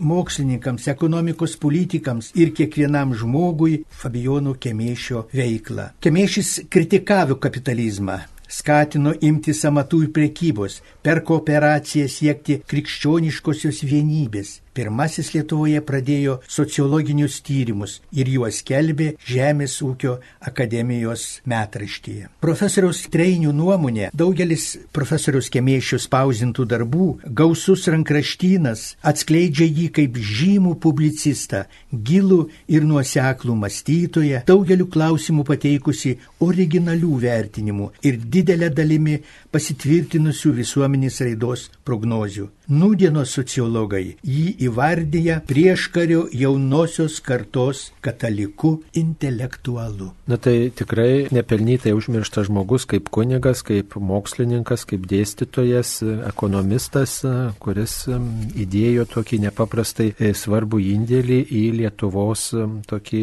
mokslininkams, 0.00 0.88
ekonomikos 0.94 1.56
politikams 1.60 2.32
ir 2.34 2.54
kiekvienam 2.56 3.14
žmogui 3.14 3.82
Fabijono 3.90 4.54
Kemėšio 4.56 5.26
veiklą. 5.34 5.90
Kemėšis 6.04 6.54
kritikavo 6.72 7.36
kapitalizmą, 7.42 8.20
skatino 8.48 9.12
imtis 9.20 9.60
amatų 9.68 10.02
ir 10.06 10.14
prekybos, 10.16 10.80
per 11.04 11.20
kooperaciją 11.28 12.08
siekti 12.08 12.60
krikščioniškosios 12.68 13.82
vienybės, 13.84 14.58
pirmasis 14.78 15.32
Lietuvoje 15.34 15.82
pradėjo 15.82 16.38
sociologinius 16.46 17.40
tyrimus 17.46 17.98
ir 18.14 18.30
juos 18.30 18.60
skelbė 18.62 19.10
Žemės 19.26 19.74
ūkio 19.82 20.18
akademijos 20.50 21.24
metraštyje. 21.50 22.28
Profesoriaus 22.44 23.02
Treinių 23.12 23.52
nuomonė, 23.56 24.10
daugelis 24.14 24.70
profesoriaus 24.94 25.50
Kemėšių 25.54 25.98
spausintų 26.04 26.66
darbų, 26.70 27.08
gausus 27.40 27.88
rankraštynas 27.90 28.84
atskleidžia 29.10 29.66
jį 29.66 29.88
kaip 29.98 30.18
žymų 30.18 30.76
publicistą, 30.82 31.64
gilų 31.92 32.44
ir 32.70 32.86
nuoseklų 32.86 33.56
mąstytoją, 33.64 34.44
daugeliu 34.48 34.86
klausimų 34.92 35.46
pateikusi 35.48 36.14
originalių 36.44 37.14
vertinimų 37.24 37.90
ir 38.06 38.20
didelę 38.36 38.70
dalimi 38.74 39.18
pasitvirtinusių 39.54 40.54
visuomenės 40.60 41.22
raidos 41.24 41.68
prognozių. 41.88 42.48
Nūdienos 42.68 43.32
sociologai 43.32 44.18
jį 44.20 44.48
įvardyja 44.68 45.40
prieškario 45.48 46.26
jaunosios 46.32 47.18
kartos 47.24 47.88
kataliku 48.04 48.78
intelektualu. 48.96 50.12
Na 50.28 50.36
tai 50.36 50.70
tikrai 50.74 51.28
nepelnytai 51.34 51.94
užmirštas 51.96 52.48
žmogus 52.48 52.86
kaip 52.88 53.08
kunigas, 53.12 53.62
kaip 53.66 53.96
mokslininkas, 53.96 54.84
kaip 54.88 55.06
dėstytojas, 55.08 55.98
ekonomistas, 56.28 57.20
kuris 57.62 57.94
įdėjo 58.08 59.06
tokį 59.14 59.40
nepaprastai 59.48 60.10
e, 60.18 60.32
svarbų 60.36 60.80
indėlį 60.94 61.40
į 61.48 61.64
Lietuvos 61.78 62.48
tokį 62.88 63.22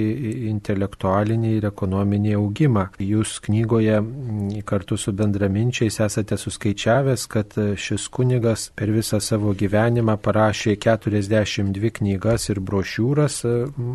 intelektualinį 0.51 1.55
ir 1.59 1.69
ekonominį 1.69 2.35
augimą. 2.39 2.87
Jūs 3.01 3.37
knygoje 3.45 4.01
kartu 4.67 4.97
su 4.99 5.13
bendraminčiais 5.15 5.99
esate 6.05 6.37
suskaičiavęs, 6.39 7.27
kad 7.31 7.55
šis 7.77 8.07
kunigas 8.13 8.69
per 8.75 8.91
visą 8.95 9.21
savo 9.23 9.53
gyvenimą 9.57 10.17
parašė 10.25 10.77
40 10.81 11.34
42 11.35 11.91
knygas 11.99 12.49
ir 12.49 12.59
brošiūras, 12.63 13.35
e, 13.45 13.53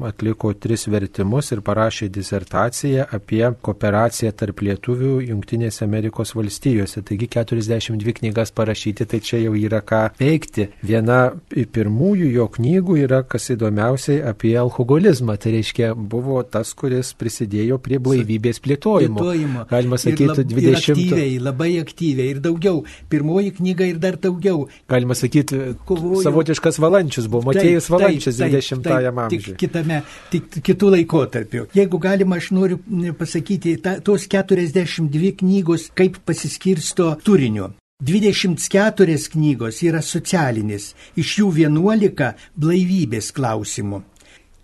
atliko 0.08 0.52
tris 0.54 0.86
vertimus 0.90 1.50
ir 1.54 1.62
parašė 1.64 2.10
disertaciją 2.12 3.06
apie 3.16 3.42
kooperaciją 3.64 4.32
tarp 4.36 4.62
lietuvių 4.66 5.12
Junktinėse 5.30 5.84
Amerikos 5.86 6.34
valstijose. 6.36 7.02
Taigi 7.06 7.28
42 7.32 8.14
knygas 8.20 8.52
parašyti, 8.52 9.06
tai 9.10 9.20
čia 9.24 9.40
jau 9.44 9.54
yra 9.58 9.80
ką 9.80 10.02
veikti. 10.20 10.68
Viena 10.86 11.20
pirmųjų 11.50 12.30
jo 12.34 12.48
knygų 12.56 12.98
yra, 13.04 13.22
kas 13.24 13.50
įdomiausiai, 13.54 14.20
apie 14.32 14.54
alkoholizmą. 14.60 15.36
Tai 15.40 15.54
reiškia, 15.56 15.92
buvo 15.94 16.42
tas, 16.42 16.72
kuris 16.74 17.12
prisidėjo 17.18 17.80
prie 17.82 18.00
blaivybės 18.02 18.60
plėtojimo. 18.64 19.18
plėtojimo. 19.20 19.66
Galima 19.70 19.98
sakyti, 20.00 20.44
20. 20.54 20.90
Aktyviai, 20.90 21.38
labai 21.42 21.72
aktyviai 21.80 22.34
ir 22.34 22.42
daugiau. 22.44 22.84
Pirmoji 23.10 23.54
knyga 23.58 23.88
ir 23.90 24.00
dar 24.02 24.18
daugiau. 24.20 24.66
Galima 24.90 25.16
sakyti, 25.18 25.76
Kovojo. 25.86 26.22
savotiškas 26.24 26.78
valančius 26.82 27.19
buvo, 27.28 27.50
Matėjus 27.50 27.90
valančius 27.92 28.38
20-ame 28.40 29.26
amžiuje. 29.26 29.54
Tik 29.54 29.60
kitame, 29.60 30.00
tik 30.32 30.60
kitų 30.66 30.94
laikotarpių. 30.96 31.66
Jeigu 31.76 32.00
galima, 32.02 32.40
aš 32.40 32.50
noriu 32.56 32.80
pasakyti, 33.18 33.76
ta, 33.84 33.98
tos 34.04 34.24
42 34.30 35.34
knygos, 35.42 35.90
kaip 35.98 36.18
pasiskirsto 36.24 37.12
turiniu. 37.26 37.72
24 38.00 39.18
knygos 39.34 39.82
yra 39.84 40.00
socialinis, 40.00 40.94
iš 41.20 41.34
jų 41.42 41.50
11 41.66 42.32
blaivybės 42.56 43.28
klausimų, 43.36 44.00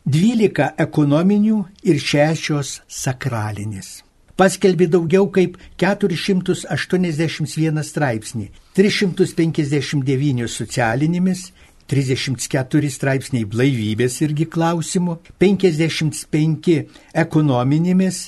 12 0.08 0.72
ekonominių 0.86 1.60
ir 1.84 2.00
6 2.00 2.80
sakralinis 2.88 3.98
paskelbė 4.36 4.88
daugiau 4.92 5.28
kaip 5.32 5.56
481 5.80 7.82
straipsnį, 7.90 8.50
359 8.76 10.50
socialinėmis, 10.52 11.50
34 11.90 12.90
straipsniai 12.90 13.46
blaivybės 13.48 14.20
irgi 14.26 14.46
klausimų, 14.50 15.18
55 15.42 16.76
ekonominėmis, 17.24 18.20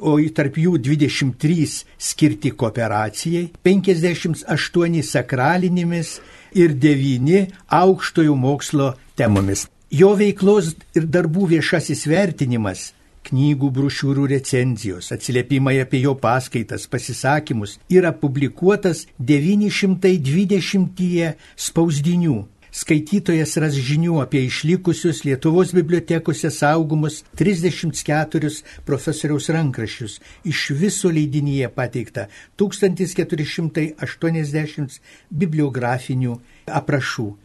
o 0.00 0.18
tarp 0.36 0.60
jų 0.60 0.76
23 0.84 1.68
skirti 2.10 2.52
kooperacijai, 2.52 3.48
58 3.64 5.02
sakralinėmis 5.12 6.18
ir 6.56 6.76
9 6.76 7.48
aukštojo 7.80 8.36
mokslo 8.36 8.92
temomis. 9.16 9.66
Jo 9.88 10.12
veiklos 10.20 10.74
ir 10.96 11.08
darbų 11.08 11.48
viešasis 11.54 12.04
vertinimas 12.10 12.90
knygų, 13.28 13.70
brošiūrų 13.76 14.24
recenzijos, 14.32 15.12
atsiliepimai 15.14 15.76
apie 15.82 16.00
jo 16.04 16.14
paskaitas, 16.18 16.86
pasisakymus 16.90 17.78
yra 17.92 18.12
publikuotas 18.12 19.06
920 19.18 21.34
spausdinių. 21.68 22.38
Skaitytojas 22.68 23.54
ras 23.62 23.72
žinių 23.74 24.18
apie 24.20 24.42
išlikusius 24.44 25.24
Lietuvos 25.24 25.72
bibliotekose 25.76 26.50
saugomus 26.52 27.24
34 27.40 28.50
profesoriaus 28.84 29.48
rankraščius. 29.54 30.20
Iš 30.44 30.70
viso 30.76 31.10
leidinyje 31.12 31.68
pateikta 31.72 32.28
1480 32.60 35.00
bibliografinių 35.30 36.40
aprašų. 36.80 37.36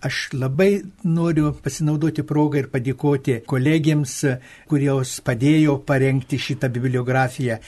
Aš 0.00 0.30
labai 0.32 0.80
noriu 1.04 1.52
pasinaudoti 1.62 2.22
progą 2.24 2.58
ir 2.62 2.68
padėkoti 2.72 3.42
kolegiams, 3.46 4.24
kurios 4.66 5.20
padėjo 5.20 5.78
parengti 5.84 6.38
šitą 6.40 6.68
bibliografiją. 6.72 7.58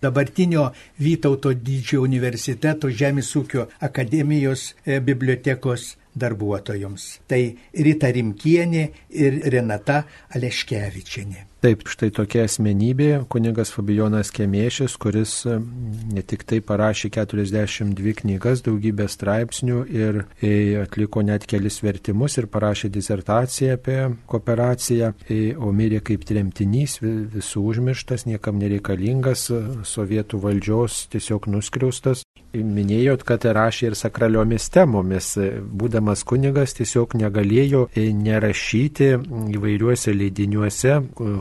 Dabartinio 0.00 0.72
Vytauto 1.00 1.52
didžiojo 1.52 2.02
universiteto 2.08 2.88
Žemės 2.88 3.36
ūkio 3.36 3.68
akademijos 3.80 4.74
e, 4.84 5.00
bibliotekos 5.00 5.96
darbuotojams. 6.16 7.08
Tai 7.28 7.42
Rita 7.86 8.10
Rimkienė 8.12 8.86
ir 9.16 9.42
Renata 9.52 10.02
Aleškevičienė. 10.36 11.46
Taip, 11.66 11.80
štai 11.88 12.12
tokia 12.14 12.44
asmenybė, 12.46 13.24
kunigas 13.32 13.72
Fabijonas 13.74 14.28
Kemiešis, 14.30 14.92
kuris 15.02 15.32
ne 15.48 16.22
tik 16.22 16.44
tai 16.46 16.60
parašė 16.62 17.08
42 17.16 18.12
knygas, 18.20 18.60
daugybę 18.62 19.08
straipsnių 19.10 19.80
ir 19.90 20.20
e, 20.38 20.52
atliko 20.82 21.24
net 21.26 21.48
kelis 21.50 21.80
vertimus 21.82 22.36
ir 22.38 22.46
parašė 22.52 22.92
disertaciją 22.94 23.78
apie 23.80 23.98
kooperaciją, 24.30 25.10
e, 25.26 25.40
o 25.56 25.72
mirė 25.74 26.02
kaip 26.06 26.28
tremtinys, 26.28 27.00
visų 27.02 27.64
užmirštas, 27.72 28.28
niekam 28.30 28.60
nereikalingas, 28.62 29.48
sovietų 29.88 30.44
valdžios 30.44 31.06
tiesiog 31.16 31.50
nuskriaustas. 31.56 32.22
Minėjot, 32.64 33.24
kad 33.26 33.44
rašė 33.44 33.90
ir 33.90 33.96
sakraliomis 33.98 34.68
temomis. 34.72 35.32
Būdamas 35.36 36.22
kunigas 36.28 36.74
tiesiog 36.78 37.16
negalėjo 37.18 37.86
e, 37.92 38.08
nerašyti 38.14 39.10
įvairiuose 39.56 40.14
leidiniuose, 40.16 40.94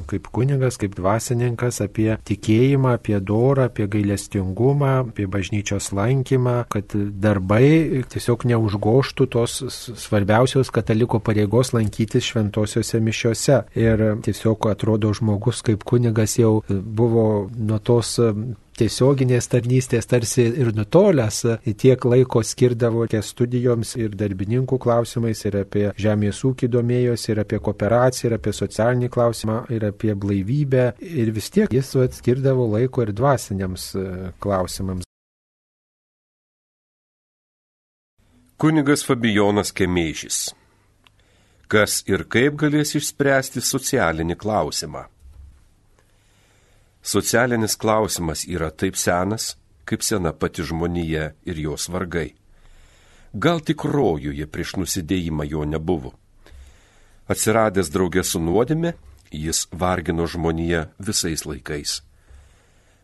kaip 0.10 0.30
kunigas, 0.36 0.80
kaip 0.82 0.96
dvasininkas 0.98 1.82
apie 1.86 2.10
tikėjimą, 2.28 2.96
apie 3.00 3.20
dorą, 3.20 3.70
apie 3.70 3.88
gailestingumą, 3.92 4.92
apie 5.06 5.28
bažnyčios 5.32 5.92
lankymą, 5.96 6.58
kad 6.72 6.96
darbai 6.96 8.04
tiesiog 8.12 8.48
neužgoštų 8.52 9.30
tos 9.36 9.62
svarbiausios 9.72 10.72
kataliko 10.76 11.22
pareigos 11.24 11.74
lankytis 11.76 12.32
šventosiuose 12.32 13.02
mišiuose. 13.04 13.62
Ir 13.80 14.06
tiesiog 14.26 14.70
atrodo 14.72 15.14
žmogus 15.16 15.64
kaip 15.66 15.86
kunigas 15.88 16.38
jau 16.40 16.60
buvo 16.70 17.48
nuo 17.56 17.80
tos 17.80 18.18
tiesioginės 18.80 19.48
tarnystės 19.52 20.08
tarsi 20.10 20.46
ir 20.50 20.72
nutolęs, 20.76 21.42
tiek 21.80 22.06
laiko 22.06 22.44
skirdavo 22.44 23.06
tiek 23.12 23.24
studijoms 23.26 23.96
ir 24.00 24.16
darbininkų 24.18 24.80
klausimais, 24.82 25.46
ir 25.48 25.60
apie 25.62 25.86
žemės 26.02 26.44
ūkį 26.48 26.70
domėjosi, 26.76 27.32
ir 27.34 27.42
apie 27.46 27.62
kooperaciją, 27.64 28.30
ir 28.30 28.38
apie 28.40 28.54
socialinį 28.56 29.10
klausimą, 29.14 29.62
ir 29.74 29.88
apie 29.90 30.14
blaivybę. 30.16 30.86
Ir 31.06 31.32
vis 31.36 31.50
tiek 31.54 31.72
jis 31.74 31.94
skirdavo 32.20 32.68
laiko 32.76 33.06
ir 33.06 33.14
dvasiniams 33.16 33.90
e, 33.96 34.06
klausimams. 34.44 35.08
Kunigas 38.56 39.04
Fabijonas 39.04 39.74
Kemėžys. 39.76 40.54
Kas 41.68 42.04
ir 42.08 42.24
kaip 42.32 42.56
galės 42.62 42.94
išspręsti 42.96 43.64
socialinį 43.64 44.38
klausimą? 44.40 45.08
Socialinis 47.06 47.76
klausimas 47.78 48.48
yra 48.50 48.72
taip 48.74 48.96
senas, 48.98 49.54
kaip 49.86 50.02
sena 50.02 50.32
pati 50.34 50.64
žmonija 50.66 51.28
ir 51.46 51.60
jos 51.62 51.86
vargai. 51.94 52.32
Gal 53.34 53.62
tik 53.62 53.84
rojuje 53.86 54.48
prieš 54.50 54.74
nusidėjimą 54.82 55.46
jo 55.52 55.68
nebuvo. 55.70 56.16
Atsiradęs 57.30 57.92
draugė 57.94 58.24
su 58.26 58.42
nuodėme, 58.42 58.96
jis 59.30 59.68
vargino 59.72 60.26
žmoniją 60.26 60.88
visais 60.98 61.46
laikais. 61.46 62.00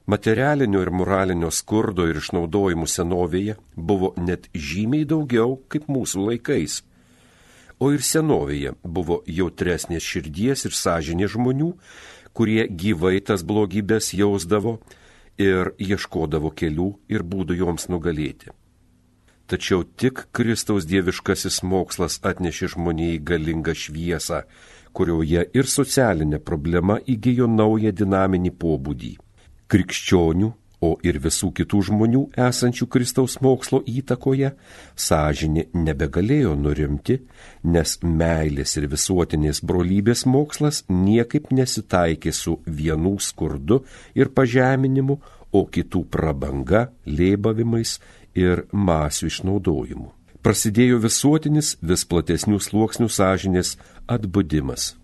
Materialinio 0.09 0.81
ir 0.81 0.89
moralinio 0.89 1.51
skurdo 1.53 2.07
ir 2.09 2.17
išnaudojimų 2.17 2.87
senovėje 2.89 3.59
buvo 3.75 4.15
net 4.17 4.49
žymiai 4.53 5.05
daugiau 5.05 5.59
kaip 5.69 5.85
mūsų 5.93 6.25
laikais. 6.31 6.81
O 7.77 7.91
ir 7.93 8.01
senovėje 8.05 8.73
buvo 8.81 9.21
jautresnės 9.29 10.05
širdies 10.05 10.65
ir 10.65 10.73
sąžinės 10.77 11.35
žmonių, 11.35 11.69
kurie 12.33 12.65
gyvai 12.67 13.19
tas 13.21 13.43
blogybės 13.43 14.13
jausdavo 14.17 14.79
ir 15.41 15.73
ieškodavo 15.79 16.51
kelių 16.55 16.89
ir 17.09 17.23
būdų 17.23 17.57
joms 17.61 17.87
nugalėti. 17.91 18.51
Tačiau 19.51 19.83
tik 19.83 20.27
Kristaus 20.31 20.85
dieviškasis 20.87 21.59
mokslas 21.67 22.19
atnešė 22.23 22.69
žmonijai 22.75 23.17
galingą 23.19 23.73
šviesą, 23.75 24.45
kurioje 24.95 25.43
ir 25.51 25.67
socialinė 25.67 26.39
problema 26.39 26.99
įgyjo 27.03 27.49
naują 27.51 27.91
dinaminį 27.91 28.53
pobūdį. 28.61 29.11
Krikščionių 29.71 30.53
o 30.81 30.95
ir 31.05 31.19
visų 31.21 31.51
kitų 31.57 31.81
žmonių 31.89 32.21
esančių 32.49 32.87
Kristaus 32.91 33.37
mokslo 33.45 33.81
įtakoje, 33.85 34.53
sąžinė 34.97 35.67
nebegalėjo 35.77 36.55
nurimti, 36.57 37.19
nes 37.63 37.99
meilės 38.01 38.73
ir 38.81 38.87
visuotinės 38.91 39.61
brolybės 39.61 40.25
mokslas 40.25 40.83
niekaip 40.89 41.51
nesitaikė 41.53 42.33
su 42.33 42.57
vienų 42.65 43.19
skurdu 43.21 43.83
ir 44.17 44.33
pažeminimu, 44.33 45.19
o 45.51 45.65
kitų 45.67 46.05
prabanga, 46.07 46.87
lėbavimais 47.05 47.97
ir 48.39 48.65
masių 48.71 49.27
išnaudojimu. 49.27 50.07
Prasidėjo 50.41 50.97
visuotinis 51.03 51.75
vis 51.85 52.05
platesnių 52.07 52.57
sluoksnių 52.63 53.09
sąžinės 53.11 53.75
atbudimas. 54.09 54.95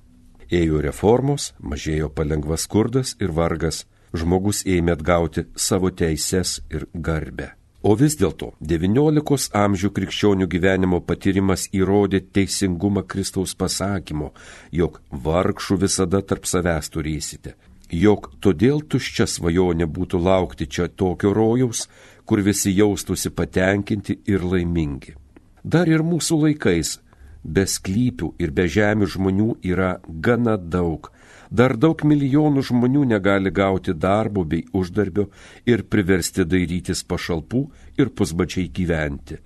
Ėjo 0.47 0.79
reformos, 0.81 1.51
mažėjo 1.59 2.07
palengvas 2.15 2.63
skurdas 2.65 3.13
ir 3.19 3.35
vargas, 3.35 3.83
žmogus 4.13 4.63
ėmė 4.65 4.97
atgauti 4.97 5.47
savo 5.55 5.91
teises 5.91 6.59
ir 6.71 6.87
garbę. 6.93 7.53
O 7.87 7.93
vis 7.95 8.17
dėlto 8.19 8.49
XIX 8.59 9.45
amžių 9.55 9.89
krikščionių 9.95 10.47
gyvenimo 10.51 10.99
patyrimas 11.05 11.67
įrodė 11.77 12.23
teisingumą 12.35 13.03
Kristaus 13.07 13.53
pasakymo, 13.55 14.33
jog 14.71 14.99
vargšų 15.11 15.77
visada 15.85 16.23
tarp 16.25 16.49
savęs 16.49 16.89
turėsite, 16.91 17.53
jog 17.91 18.31
todėl 18.41 18.81
tuščia 18.81 19.27
svajonė 19.29 19.87
būtų 19.87 20.19
laukti 20.19 20.67
čia 20.67 20.87
tokio 20.89 21.31
rojaus, 21.37 21.85
kur 22.25 22.41
visi 22.43 22.73
jaustųsi 22.75 23.31
patenkinti 23.31 24.19
ir 24.27 24.43
laimingi. 24.43 25.15
Dar 25.63 25.87
ir 25.87 26.03
mūsų 26.03 26.41
laikais 26.43 26.97
be 27.43 27.63
sklypių 27.63 28.33
ir 28.41 28.51
be 28.51 28.67
žemių 28.67 29.07
žmonių 29.13 29.49
yra 29.63 29.97
gana 30.07 30.57
daug. 30.57 31.11
Dar 31.49 31.77
daug 31.77 32.01
milijonų 32.03 32.63
žmonių 32.69 33.03
negali 33.07 33.51
gauti 33.51 33.93
darbo 33.93 34.43
bei 34.43 34.65
uždarbio 34.73 35.29
ir 35.65 35.85
priversti 35.87 36.43
dairytis 36.45 37.03
pašalpų 37.07 37.63
ir 37.97 38.11
pusbačiai 38.11 38.67
gyventi. 38.67 39.39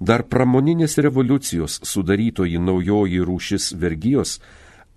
Dar 0.00 0.24
pramoninės 0.26 0.98
revoliucijos 0.98 1.78
sudarytoji 1.86 2.58
naujoji 2.58 3.20
rūšis 3.22 3.72
vergyjos, 3.78 4.40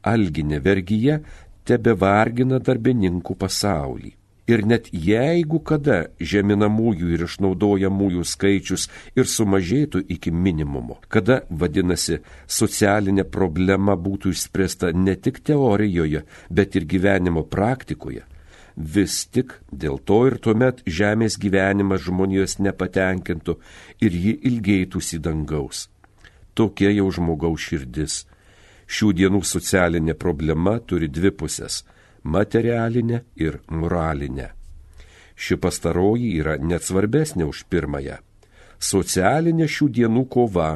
alginė 0.01 0.59
vergyje, 0.65 1.21
tebe 1.63 1.93
vargina 1.93 2.57
darbininkų 2.59 3.35
pasaulį. 3.37 4.15
Ir 4.47 4.63
net 4.63 4.85
jeigu 4.95 5.59
kada 5.59 6.05
žeminamųjų 6.23 7.09
ir 7.11 7.25
išnaudojamųjų 7.25 8.21
skaičius 8.23 8.85
ir 9.19 9.27
sumažėtų 9.27 10.05
iki 10.15 10.31
minimumo, 10.31 11.01
kada, 11.11 11.41
vadinasi, 11.49 12.21
socialinė 12.47 13.25
problema 13.27 13.97
būtų 13.99 14.31
išspręsta 14.31 14.93
ne 14.95 15.17
tik 15.19 15.41
teorijoje, 15.43 16.23
bet 16.47 16.79
ir 16.79 16.87
gyvenimo 16.87 17.43
praktikoje, 17.43 18.23
vis 18.77 19.25
tik 19.27 19.57
dėl 19.67 19.99
to 19.99 20.21
ir 20.29 20.39
tuomet 20.39 20.79
žemės 20.87 21.35
gyvenimas 21.35 22.07
žmonijos 22.07 22.55
nepatenkintų 22.63 23.57
ir 23.99 24.15
ji 24.15 24.33
ilgėtųsi 24.47 25.19
dangaus. 25.19 25.89
Tokia 26.55 26.95
jau 26.95 27.11
žmogaus 27.11 27.67
širdis. 27.67 28.23
Šių 28.87 29.11
dienų 29.11 29.43
socialinė 29.43 30.15
problema 30.15 30.77
turi 30.79 31.11
dvi 31.11 31.35
pusės 31.35 31.83
materialinę 32.27 33.21
ir 33.35 33.59
moralinę. 33.69 34.51
Ši 35.37 35.57
pastaroji 35.61 36.33
yra 36.41 36.57
net 36.57 36.83
svarbesnė 36.83 37.45
už 37.45 37.63
pirmąją. 37.71 38.17
Socialinė 38.81 39.67
šių 39.69 39.87
dienų 39.97 40.23
kova, 40.33 40.71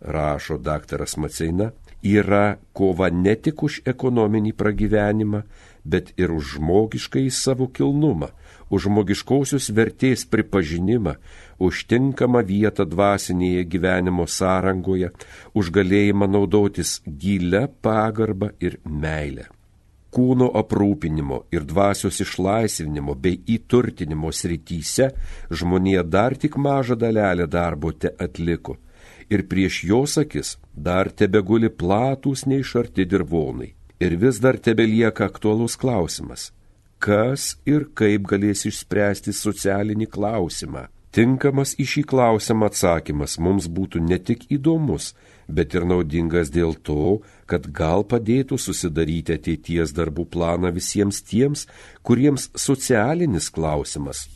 rašo 0.00 0.58
daktaras 0.58 1.16
Maceina, 1.22 1.70
yra 2.02 2.58
kova 2.76 3.08
ne 3.10 3.34
tik 3.38 3.62
už 3.66 3.80
ekonominį 3.92 4.52
pragyvenimą, 4.58 5.42
bet 5.86 6.12
ir 6.18 6.34
už 6.34 6.56
žmogiškai 6.58 7.26
savo 7.30 7.70
kilnumą, 7.70 8.30
už 8.70 8.88
žmogiškosios 8.88 9.70
vertės 9.70 10.26
pripažinimą, 10.26 11.16
už 11.62 11.86
tinkamą 11.90 12.42
vietą 12.46 12.86
dvasinėje 12.90 13.66
gyvenimo 13.70 14.26
sąrangoje, 14.26 15.12
už 15.54 15.74
galėjimą 15.78 16.30
naudotis 16.30 17.00
gilę 17.06 17.68
pagarbą 17.82 18.50
ir 18.60 18.82
meilę 18.84 19.55
kūno 20.16 20.48
aprūpinimo 20.62 21.42
ir 21.52 21.68
dvasios 21.68 22.22
išlaisvinimo 22.24 23.14
bei 23.14 23.36
įturtinimo 23.56 24.32
srityse 24.32 25.12
žmonija 25.50 26.02
dar 26.16 26.36
tik 26.40 26.56
mažą 26.56 26.96
dalelę 27.04 27.46
darbo 27.58 27.92
te 27.92 28.14
atliko 28.28 28.78
ir 29.30 29.46
prieš 29.48 29.84
jos 29.84 30.16
akis 30.22 30.56
dar 30.88 31.10
tebeguli 31.10 31.70
platūs 31.82 32.46
neišarti 32.46 33.06
dirvonai. 33.10 33.72
Ir 34.00 34.16
vis 34.20 34.38
dar 34.44 34.58
tebelieka 34.58 35.24
aktualus 35.24 35.76
klausimas- 35.76 36.52
kas 37.06 37.56
ir 37.66 37.88
kaip 37.94 38.22
galės 38.30 38.66
išspręsti 38.70 39.32
socialinį 39.32 40.06
klausimą. 40.06 40.88
Tinkamas 41.12 41.74
į 41.80 41.84
šį 41.92 42.02
klausimą 42.12 42.66
atsakymas 42.66 43.38
mums 43.38 43.68
būtų 43.68 44.00
ne 44.08 44.18
tik 44.18 44.40
įdomus, 44.50 45.14
bet 45.48 45.74
ir 45.74 45.86
naudingas 45.86 46.50
dėl 46.54 46.74
to, 46.86 47.20
kad 47.46 47.68
gal 47.72 48.04
padėtų 48.04 48.58
susidaryti 48.58 49.36
ateities 49.38 49.94
darbų 49.96 50.26
planą 50.34 50.72
visiems 50.74 51.22
tiems, 51.22 51.66
kuriems 52.02 52.50
socialinis 52.54 53.50
klausimas 53.50 54.26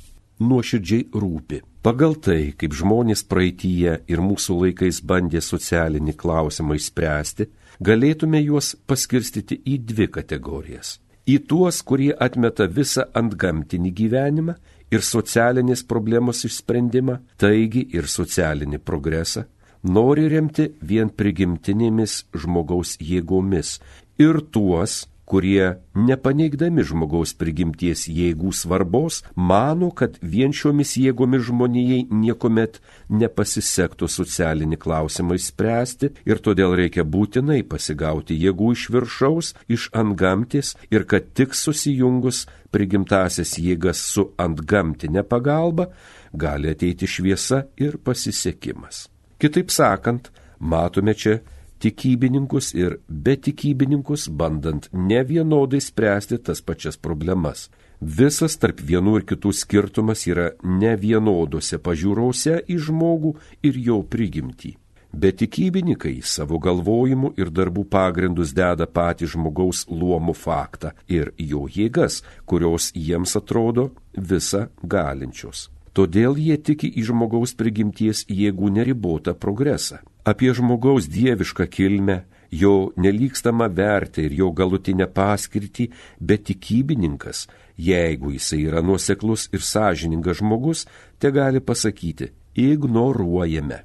nuoširdžiai 0.41 1.11
rūpi. 1.13 1.61
Pagal 1.85 2.17
tai, 2.25 2.53
kaip 2.57 2.75
žmonės 2.77 3.23
praeitįje 3.29 4.01
ir 4.11 4.23
mūsų 4.25 4.57
laikais 4.65 5.01
bandė 5.05 5.41
socialinį 5.45 6.17
klausimą 6.21 6.77
išspręsti, 6.77 7.47
galėtume 7.81 8.41
juos 8.43 8.75
paskirstyti 8.89 9.61
į 9.65 9.79
dvi 9.89 10.09
kategorijas. 10.13 10.99
Į 11.29 11.39
tuos, 11.49 11.81
kurie 11.87 12.11
atmeta 12.17 12.67
visą 12.67 13.07
antgamtinį 13.17 13.93
gyvenimą 13.97 14.57
ir 14.91 15.05
socialinės 15.07 15.85
problemos 15.87 16.43
išsprendimą, 16.49 17.21
taigi 17.41 17.87
ir 17.97 18.09
socialinį 18.09 18.81
progresą, 18.83 19.47
nori 19.83 20.29
remti 20.29 20.71
vien 20.81 21.11
prigimtinėmis 21.11 22.25
žmogaus 22.35 22.97
jėgomis 23.01 23.79
ir 24.21 24.41
tuos, 24.53 25.07
kurie, 25.31 25.79
nepaneigdami 25.95 26.83
žmogaus 26.83 27.33
prigimties 27.39 28.09
jėgų 28.11 28.51
svarbos, 28.57 29.21
mano, 29.39 29.93
kad 29.95 30.17
vien 30.33 30.51
šiomis 30.51 30.97
jėgomis 30.99 31.45
žmonijai 31.47 32.01
niekuomet 32.11 32.81
nepasisektų 33.15 34.09
socialinį 34.11 34.81
klausimą 34.83 35.39
išspręsti 35.39 36.11
ir 36.27 36.43
todėl 36.43 36.75
reikia 36.81 37.07
būtinai 37.07 37.61
pasigauti 37.63 38.41
jėgų 38.43 38.73
iš 38.75 38.89
viršaus, 38.97 39.53
iš 39.71 39.87
antgamtis 40.03 40.75
ir 40.91 41.07
kad 41.07 41.31
tik 41.39 41.55
susijungus 41.55 42.49
prigimtasias 42.75 43.55
jėgas 43.63 44.03
su 44.11 44.33
antgamtinė 44.35 45.23
pagalba 45.31 45.93
gali 46.35 46.75
ateiti 46.75 47.07
šviesa 47.07 47.69
ir 47.79 48.03
pasisekimas. 48.03 49.07
Kitaip 49.41 49.71
sakant, 49.73 50.29
matome 50.61 51.15
čia 51.17 51.39
tikybininkus 51.81 52.75
ir 52.77 52.99
betikybininkus, 53.09 54.29
bandant 54.29 54.89
ne 54.93 55.23
vienodai 55.25 55.81
spręsti 55.81 56.39
tas 56.45 56.61
pačias 56.61 57.01
problemas. 57.01 57.71
Visas 58.01 58.59
tarp 58.61 58.83
vienų 58.85 59.17
ir 59.21 59.25
kitų 59.33 59.55
skirtumas 59.57 60.27
yra 60.29 60.51
ne 60.65 60.93
vienodose 61.01 61.81
pažiūrose 61.81 62.61
į 62.69 62.79
žmogų 62.87 63.35
ir 63.65 63.81
jo 63.89 63.99
prigimtį. 64.05 64.75
Bet 65.13 65.41
tikybininkai 65.41 66.21
savo 66.23 66.61
galvojimu 66.63 67.33
ir 67.41 67.49
darbų 67.51 67.89
pagrindus 67.91 68.53
deda 68.55 68.87
patį 68.87 69.33
žmogaus 69.33 69.87
luomų 69.89 70.37
faktą 70.37 70.93
ir 71.09 71.33
jo 71.37 71.65
jėgas, 71.65 72.23
kurios 72.45 72.93
jiems 72.95 73.37
atrodo 73.41 73.91
visa 74.15 74.69
galinčios. 74.85 75.71
Todėl 75.93 76.39
jie 76.39 76.57
tiki 76.57 76.89
į 77.01 77.09
žmogaus 77.09 77.57
prigimties 77.59 78.23
jėgų 78.31 78.71
neribotą 78.77 79.35
progresą. 79.35 79.99
Apie 80.25 80.53
žmogaus 80.55 81.09
dievišką 81.11 81.67
kilmę, 81.67 82.21
jo 82.51 82.93
nelygstamą 82.97 83.67
vertę 83.75 84.23
ir 84.23 84.37
jo 84.39 84.51
galutinę 84.53 85.09
paskirtį, 85.11 85.89
bet 86.21 86.47
tikybininkas, 86.51 87.49
jeigu 87.77 88.35
jisai 88.37 88.63
yra 88.69 88.83
nuoseklus 88.83 89.49
ir 89.55 89.65
sąžiningas 89.67 90.39
žmogus, 90.43 90.87
te 91.19 91.31
gali 91.31 91.61
pasakyti- 91.61 92.31
ignoruojame. 92.71 93.83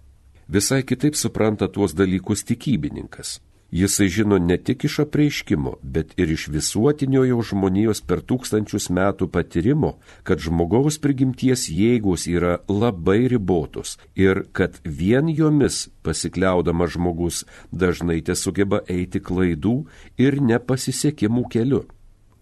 Visai 0.47 0.83
kitaip 0.83 1.15
supranta 1.15 1.67
tuos 1.67 1.93
dalykus 1.93 2.43
tikybininkas. 2.43 3.39
Jisai 3.71 4.07
žino 4.07 4.37
ne 4.37 4.57
tik 4.57 4.85
iš 4.85 4.99
apreiškimo, 5.03 5.73
bet 5.81 6.13
ir 6.21 6.31
iš 6.31 6.47
visuotiniojo 6.53 7.41
žmonijos 7.49 8.01
per 8.05 8.21
tūkstančius 8.21 8.87
metų 8.93 9.27
patyrimo, 9.33 9.95
kad 10.23 10.39
žmogaus 10.39 10.99
prigimties 11.01 11.65
jėgos 11.73 12.27
yra 12.29 12.59
labai 12.69 13.25
ribotos 13.31 13.97
ir 14.15 14.45
kad 14.53 14.77
vien 14.85 15.33
jomis 15.33 15.87
pasikliaudamas 16.05 16.93
žmogus 16.95 17.43
dažnai 17.71 18.21
te 18.21 18.37
sugeba 18.37 18.83
eiti 18.87 19.19
klaidų 19.19 19.75
ir 20.21 20.39
nepasisekimų 20.41 21.45
keliu. 21.49 21.83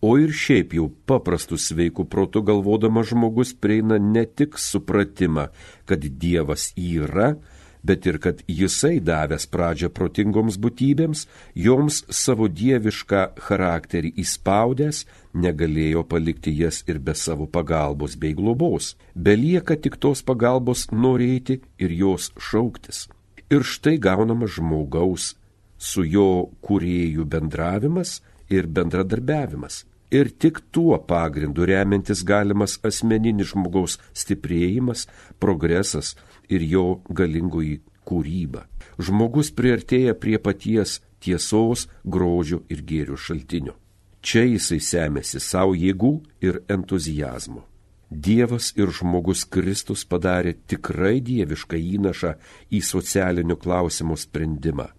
O 0.04 0.18
ir 0.20 0.34
šiaip 0.36 0.74
jau 0.76 0.90
paprastų 1.08 1.56
sveikų 1.64 2.04
protų 2.12 2.42
galvodamas 2.50 3.08
žmogus 3.14 3.54
prieina 3.56 3.96
ne 3.96 4.26
tik 4.28 4.58
supratimą, 4.60 5.46
kad 5.88 6.04
Dievas 6.04 6.74
yra, 6.76 7.38
bet 7.84 8.06
ir 8.08 8.18
kad 8.24 8.42
jisai 8.48 8.98
davęs 9.04 9.46
pradžią 9.54 9.90
protingoms 9.98 10.58
būtybėms, 10.64 11.26
joms 11.66 12.02
savo 12.10 12.48
dievišką 12.48 13.24
charakterį 13.48 14.14
įspaudęs, 14.24 15.04
negalėjo 15.34 16.06
palikti 16.08 16.56
jas 16.56 16.84
ir 16.88 17.00
be 17.00 17.16
savo 17.16 17.48
pagalbos 17.48 18.16
bei 18.16 18.34
globos. 18.34 18.96
Belieka 19.16 19.76
tik 19.76 20.00
tos 20.00 20.24
pagalbos 20.24 20.88
norėti 20.92 21.62
ir 21.78 21.96
jos 22.04 22.32
šauktis. 22.40 23.08
Ir 23.54 23.68
štai 23.68 23.98
gaunamas 24.02 24.56
žmogaus 24.58 25.34
su 25.78 26.06
jo 26.08 26.50
kuriejų 26.64 27.26
bendravimas 27.28 28.22
ir 28.50 28.70
bendradarbiavimas 28.72 29.84
ir 30.14 30.30
tik 30.42 30.62
tuo 30.72 30.98
pagrindu 31.10 31.66
remiantis 31.70 32.22
galimas 32.24 32.78
asmeninis 32.90 33.52
žmogaus 33.54 33.98
stiprėjimas, 34.14 35.08
progresas 35.42 36.14
ir 36.50 36.62
jo 36.74 36.86
galingoji 37.10 37.82
kūryba. 38.08 38.68
Žmogus 39.00 39.52
priartėja 39.58 40.14
prie 40.14 40.38
paties 40.38 41.00
tiesos, 41.24 41.88
grožio 42.04 42.62
ir 42.70 42.84
gėrių 42.86 43.18
šaltinio. 43.18 43.76
Čia 44.24 44.46
jisai 44.48 44.80
semėsi 44.80 45.42
savo 45.44 45.74
jėgų 45.76 46.14
ir 46.48 46.62
entuzijazmo. 46.72 47.66
Dievas 48.14 48.70
ir 48.78 48.92
žmogus 48.94 49.42
Kristus 49.50 50.04
padarė 50.06 50.54
tikrai 50.70 51.18
dievišką 51.26 51.80
įnašą 51.98 52.36
į 52.70 52.82
socialinių 52.86 53.58
klausimų 53.58 54.20
sprendimą. 54.22 54.92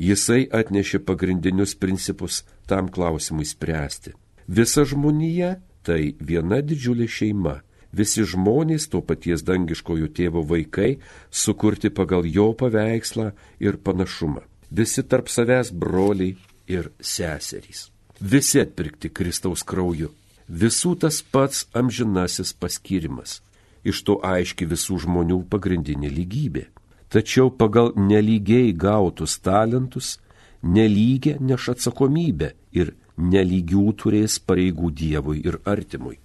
Jisai 0.00 0.46
atnešė 0.50 1.04
pagrindinius 1.06 1.76
principus 1.78 2.42
tam 2.66 2.88
klausimui 2.88 3.44
spręsti. 3.46 4.14
Visa 4.46 4.84
žmonija 4.84 5.56
tai 5.84 6.14
viena 6.20 6.60
didžiulė 6.60 7.08
šeima. 7.08 7.60
Visi 7.94 8.24
žmonės 8.26 8.88
to 8.90 9.00
paties 9.06 9.44
dangiškojo 9.46 10.08
tėvo 10.16 10.42
vaikai, 10.42 10.98
sukurti 11.30 11.90
pagal 11.94 12.26
jo 12.26 12.52
paveikslą 12.52 13.32
ir 13.60 13.78
panašumą. 13.78 14.42
visi 14.70 15.02
tarp 15.02 15.28
savęs 15.28 15.70
broliai 15.70 16.36
ir 16.66 16.90
seserys. 17.00 17.90
Visi 18.20 18.60
atpirkti 18.60 19.10
Kristaus 19.10 19.62
krauju. 19.62 20.10
Visų 20.48 20.98
tas 20.98 21.22
pats 21.22 21.66
amžinasis 21.72 22.52
paskirimas. 22.52 23.40
Iš 23.84 24.02
to 24.06 24.18
aiški 24.24 24.66
visų 24.66 24.98
žmonių 25.04 25.44
pagrindinė 25.52 26.10
lygybė. 26.10 26.64
Tačiau 27.08 27.50
pagal 27.50 27.92
nelygiai 27.96 28.72
gautus 28.72 29.38
talentus, 29.38 30.18
nelygę 30.62 31.36
neš 31.40 31.68
atsakomybę 31.74 32.54
ir 32.72 32.94
nelygių 33.16 33.86
turės 34.00 34.38
pareigų 34.38 34.90
Dievui 34.90 35.40
ir 35.44 35.60
artimui. 35.64 36.18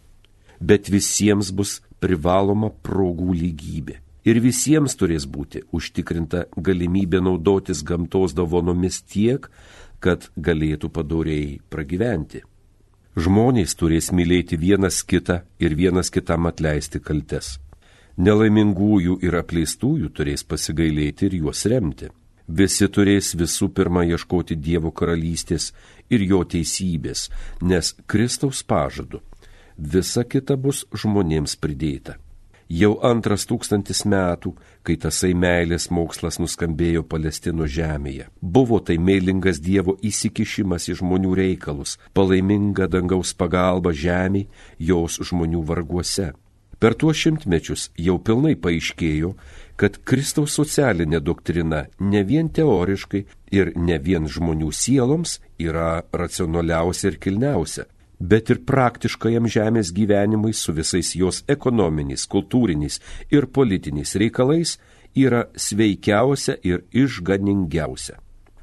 Bet 0.60 0.90
visiems 0.92 1.52
bus 1.56 1.80
privaloma 2.00 2.72
progų 2.84 3.34
lygybė 3.34 4.00
ir 4.30 4.40
visiems 4.44 4.96
turės 5.00 5.26
būti 5.26 5.64
užtikrinta 5.76 6.46
galimybė 6.58 7.22
naudotis 7.24 7.84
gamtos 7.84 8.36
dovanomis 8.38 9.02
tiek, 9.02 9.48
kad 10.00 10.30
galėtų 10.38 10.92
padoriai 10.96 11.60
pragyventi. 11.70 12.44
Žmonės 13.20 13.74
turės 13.76 14.12
mylėti 14.16 14.60
vienas 14.60 15.02
kitą 15.04 15.42
ir 15.60 15.76
vienas 15.76 16.12
kitam 16.14 16.48
atleisti 16.48 17.02
kaltes. 17.04 17.58
Nelaimingųjų 18.20 19.18
ir 19.24 19.36
apleistųjų 19.40 20.12
turės 20.16 20.44
pasigailėti 20.44 21.28
ir 21.28 21.40
juos 21.42 21.66
remti. 21.72 22.10
Visi 22.50 22.88
turės 22.90 23.36
visų 23.38 23.70
pirma 23.78 24.02
ieškoti 24.10 24.56
Dievo 24.58 24.90
karalystės 24.90 25.70
ir 26.10 26.24
jo 26.26 26.42
teisybės, 26.42 27.28
nes 27.62 27.94
Kristaus 28.10 28.64
pažadu 28.64 29.22
visa 29.80 30.26
kita 30.28 30.58
bus 30.58 30.84
žmonėms 30.92 31.56
pridėta. 31.62 32.18
Jau 32.70 33.00
antras 33.02 33.48
tūkstantis 33.50 34.04
metų, 34.06 34.52
kai 34.86 34.94
tasai 35.02 35.32
meilės 35.34 35.88
mokslas 35.90 36.38
nuskambėjo 36.38 37.02
Palestino 37.02 37.66
žemėje. 37.66 38.28
Buvo 38.42 38.78
tai 38.80 39.00
meilingas 39.02 39.58
Dievo 39.58 39.96
įsikišimas 40.06 40.86
į 40.92 41.00
žmonių 41.00 41.34
reikalus, 41.40 41.98
palaiminga 42.14 42.86
dangaus 42.86 43.34
pagalba 43.34 43.94
žemė 43.94 44.46
jos 44.78 45.18
žmonių 45.32 45.64
varguose. 45.66 46.34
Per 46.80 46.94
tuos 46.94 47.18
šimtmečius 47.18 47.90
jau 47.98 48.20
pilnai 48.22 48.54
paaiškėjo, 48.56 49.34
kad 49.80 49.96
Kristaus 50.04 50.58
socialinė 50.60 51.22
doktrina 51.24 51.86
ne 52.04 52.24
vien 52.28 52.50
teoriškai 52.52 53.22
ir 53.56 53.72
ne 53.80 53.96
vien 54.04 54.28
žmonių 54.28 54.74
sieloms 54.76 55.38
yra 55.70 56.02
racionaliausia 56.12 57.14
ir 57.14 57.18
kilniausia, 57.24 57.86
bet 58.20 58.52
ir 58.52 58.60
praktiškajam 58.68 59.48
žemės 59.48 59.94
gyvenimui 59.96 60.52
su 60.54 60.76
visais 60.76 61.14
jos 61.16 61.44
ekonominiais, 61.48 62.28
kultūriniais 62.28 63.00
ir 63.32 63.48
politiniais 63.48 64.16
reikalais 64.20 64.78
yra 65.16 65.46
sveikiausia 65.56 66.60
ir 66.64 66.84
išganingiausia. 66.92 68.20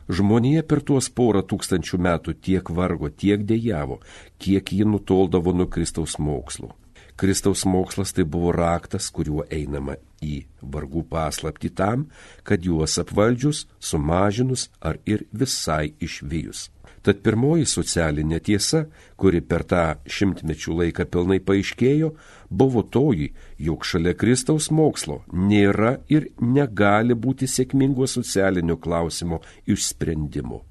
Žmonija 0.06 0.62
per 0.68 0.84
tuos 0.86 1.08
porą 1.10 1.40
tūkstančių 1.42 1.98
metų 1.98 2.36
tiek 2.44 2.68
vargo, 2.70 3.08
tiek 3.08 3.40
dėjavo, 3.42 4.02
kiek 4.38 4.72
ji 4.72 4.84
nutoldavo 4.86 5.56
nuo 5.56 5.66
Kristaus 5.66 6.20
mokslo. 6.22 6.76
Kristaus 7.16 7.64
mokslas 7.64 8.12
tai 8.12 8.24
buvo 8.24 8.52
raktas, 8.52 9.08
kuriuo 9.08 9.46
einama 9.48 9.96
į 10.20 10.44
vargų 10.60 11.06
paslapti 11.08 11.70
tam, 11.72 12.06
kad 12.44 12.64
juos 12.64 12.98
apvaldžius, 13.00 13.64
sumažinus 13.80 14.68
ar 14.80 14.98
ir 15.08 15.24
visai 15.32 15.94
išvijus. 16.00 16.68
Tad 17.06 17.20
pirmoji 17.22 17.68
socialinė 17.70 18.40
tiesa, 18.42 18.82
kuri 19.16 19.40
per 19.40 19.62
tą 19.70 19.82
šimtmečių 20.10 20.72
laiką 20.80 21.04
pilnai 21.06 21.38
paaiškėjo, 21.38 22.08
buvo 22.50 22.82
toji, 22.82 23.28
jog 23.62 23.86
šalia 23.86 24.16
Kristaus 24.18 24.72
mokslo 24.74 25.20
nėra 25.32 26.00
ir 26.10 26.32
negali 26.42 27.14
būti 27.14 27.46
sėkmingo 27.46 28.08
socialinio 28.10 28.76
klausimo 28.76 29.38
išsprendimo. 29.70 30.64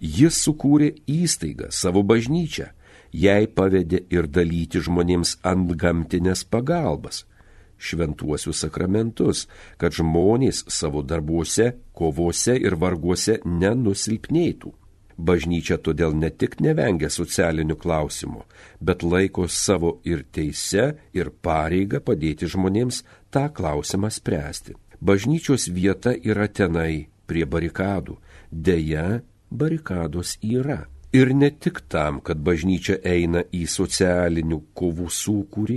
Jis 0.00 0.40
sukūrė 0.46 0.90
įstaigą, 1.08 1.68
savo 1.70 2.02
bažnyčią, 2.02 2.70
jai 3.14 3.44
pavedė 3.46 4.02
ir 4.10 4.26
dalyti 4.26 4.82
žmonėms 4.82 5.38
ant 5.46 5.70
gamtinės 5.78 6.44
pagalbas 6.50 7.24
šventuosius 7.84 8.62
sakramentus, 8.64 9.44
kad 9.76 9.94
žmonės 9.94 10.64
savo 10.72 11.02
darbuose, 11.02 11.74
kovose 11.96 12.56
ir 12.56 12.78
varguose 12.80 13.40
nenusilpnėtų. 13.44 14.72
Bažnyčia 15.14 15.78
todėl 15.78 16.14
ne 16.18 16.30
tik 16.30 16.56
nevengia 16.64 17.10
socialinių 17.12 17.76
klausimų, 17.78 18.40
bet 18.82 19.04
laiko 19.06 19.46
savo 19.46 19.98
ir 20.02 20.24
teise, 20.34 20.94
ir 21.14 21.30
pareiga 21.30 22.00
padėti 22.02 22.50
žmonėms 22.50 23.04
tą 23.30 23.46
klausimą 23.54 24.10
spręsti. 24.10 24.74
Bažnyčios 25.04 25.68
vieta 25.70 26.16
yra 26.16 26.48
tenai, 26.48 27.06
prie 27.30 27.44
barikadų. 27.46 28.18
Deja, 28.50 29.22
barikados 29.50 30.34
yra. 30.42 30.84
Ir 31.14 31.30
ne 31.30 31.50
tik 31.50 31.84
tam, 31.88 32.18
kad 32.26 32.40
bažnyčia 32.42 32.96
eina 33.06 33.44
į 33.54 33.68
socialinių 33.70 34.56
kovų 34.74 35.06
sūkurį 35.14 35.76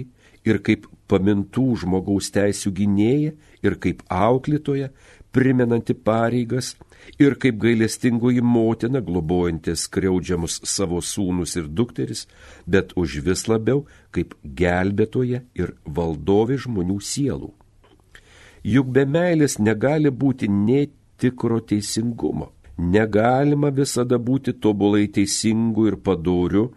ir 0.49 0.57
kaip 0.65 0.87
pamintų 1.11 1.67
žmogaus 1.83 2.31
teisų 2.33 2.71
gynėja 2.79 3.35
ir 3.61 3.75
kaip 3.83 4.01
auklėtoja, 4.09 4.89
primenanti 5.31 5.93
pareigas 5.93 6.71
ir 7.21 7.35
kaip 7.37 7.59
gailestingoji 7.61 8.41
motina 8.41 9.03
globojantis 9.05 9.85
skriaudžiamus 9.85 10.57
savo 10.65 11.03
sūnus 11.05 11.53
ir 11.61 11.69
dukteris, 11.69 12.25
bet 12.65 12.97
už 12.97 13.19
vis 13.29 13.45
labiau 13.45 13.85
kaip 14.15 14.33
gelbėtoja 14.41 15.43
ir 15.53 15.75
valdovė 15.85 16.57
žmonių 16.65 16.97
sielų. 17.11 17.53
Juk 18.65 18.89
be 18.89 19.05
meilės 19.05 19.59
negali 19.61 20.09
būti 20.09 20.49
netikro 20.49 21.61
teisingumo. 21.61 22.56
Negalima 22.77 23.71
visada 23.73 24.19
būti 24.21 24.53
tobulai 24.61 25.07
teisingu 25.09 25.87
ir 25.89 25.95
padoriu, 25.97 26.67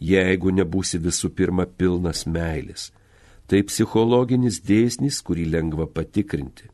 jeigu 0.00 0.54
nebūsi 0.56 0.98
visų 0.98 1.28
pirma 1.36 1.66
pilnas 1.66 2.24
meilės. 2.24 2.88
Tai 3.46 3.60
psichologinis 3.68 4.62
dėsnis, 4.64 5.20
kurį 5.20 5.44
lengva 5.52 5.84
patikrinti. 5.86 6.70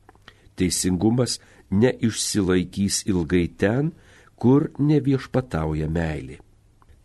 Teisingumas 0.54 1.40
neišsilaikys 1.70 3.02
ilgai 3.10 3.48
ten, 3.58 3.90
kur 4.38 4.70
neviešpatauja 4.78 5.88
meilė. 5.90 6.38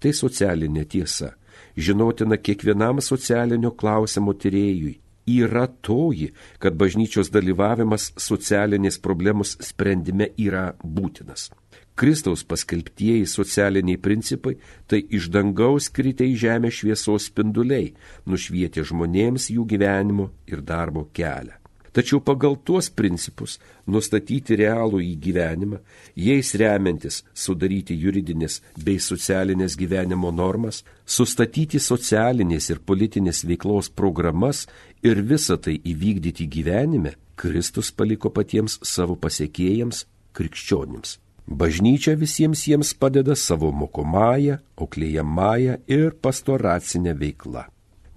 Tai 0.01 0.11
socialinė 0.13 0.85
tiesa, 0.85 1.31
žinotina 1.77 2.37
kiekvienam 2.37 3.01
socialinio 3.01 3.71
klausimo 3.71 4.35
tyrėjui. 4.37 4.99
Yra 5.31 5.67
toji, 5.85 6.31
kad 6.59 6.77
bažnyčios 6.77 7.29
dalyvavimas 7.33 8.11
socialinės 8.17 8.97
problemos 8.99 9.55
sprendime 9.61 10.31
yra 10.37 10.71
būtinas. 10.83 11.49
Kristaus 11.95 12.43
paskelbtieji 12.47 13.25
socialiniai 13.29 13.99
principai 14.01 14.57
tai 14.87 15.03
iš 15.09 15.29
dangaus 15.33 15.89
kritę 15.93 16.25
į 16.25 16.37
žemę 16.45 16.71
šviesos 16.73 17.29
spinduliai, 17.29 17.93
nušvietė 18.25 18.85
žmonėms 18.87 19.51
jų 19.53 19.67
gyvenimo 19.73 20.31
ir 20.49 20.63
darbo 20.65 21.09
kelią. 21.13 21.61
Tačiau 21.91 22.21
pagal 22.23 22.55
tuos 22.63 22.87
principus 22.87 23.57
nustatyti 23.83 24.55
realų 24.55 25.01
į 25.03 25.15
gyvenimą, 25.25 25.79
jais 26.15 26.53
remiantis 26.55 27.17
sudaryti 27.35 27.97
juridinės 27.99 28.61
bei 28.79 28.95
socialinės 29.03 29.75
gyvenimo 29.75 30.31
normas, 30.31 30.85
sustatyti 31.03 31.81
socialinės 31.83 32.69
ir 32.71 32.79
politinės 32.79 33.43
veiklos 33.43 33.91
programas 33.91 34.69
ir 35.03 35.19
visą 35.19 35.59
tai 35.59 35.81
įvykdyti 35.83 36.47
gyvenime, 36.47 37.17
Kristus 37.35 37.91
paliko 37.91 38.31
patiems 38.31 38.79
savo 38.87 39.17
pasiekėjams, 39.19 40.05
krikščionims. 40.31 41.17
Bažnyčia 41.51 42.15
visiems 42.15 42.63
jiems 42.63 42.93
padeda 42.95 43.35
savo 43.35 43.71
mokomąją, 43.75 44.55
auklėjamąją 44.79 45.73
ir 45.87 46.15
pastoracinę 46.23 47.13
veiklą. 47.19 47.67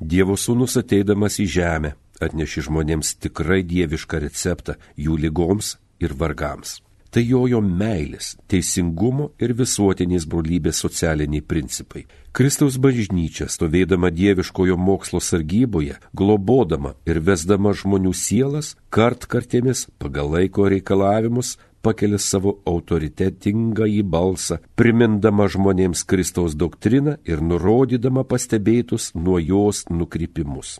Dievo 0.00 0.36
sūnus 0.38 0.78
ateidamas 0.78 1.40
į 1.42 1.46
žemę 1.56 1.90
atneši 2.22 2.68
žmonėms 2.68 3.16
tikrai 3.22 3.62
dievišką 3.66 4.22
receptą 4.22 4.78
jų 4.96 5.18
lygoms 5.24 5.76
ir 5.98 6.14
vargams. 6.14 6.78
Tai 7.14 7.22
jojo 7.22 7.60
meilės, 7.62 8.32
teisingumo 8.50 9.28
ir 9.38 9.52
visuotinės 9.54 10.24
brolybės 10.26 10.80
socialiniai 10.82 11.44
principai. 11.46 12.08
Kristaus 12.34 12.74
bažnyčia, 12.82 13.46
stovėdama 13.46 14.10
dieviškojo 14.10 14.74
mokslo 14.74 15.20
sargyboje, 15.22 16.00
globodama 16.10 16.96
ir 17.06 17.20
vesdama 17.22 17.70
žmonių 17.70 18.10
sielas, 18.18 18.72
kart 18.90 19.28
kartėmis 19.30 19.86
pagal 20.02 20.34
laiko 20.34 20.66
reikalavimus 20.70 21.54
pakelia 21.84 22.18
savo 22.18 22.56
autoritetingą 22.68 23.86
į 23.98 24.00
balsą, 24.14 24.58
primindama 24.78 25.46
žmonėms 25.52 26.06
Kristaus 26.08 26.56
doktriną 26.56 27.18
ir 27.28 27.44
nurodydama 27.44 28.24
pastebėtus 28.28 29.12
nuo 29.14 29.38
jos 29.42 29.84
nukrypimus. 29.90 30.78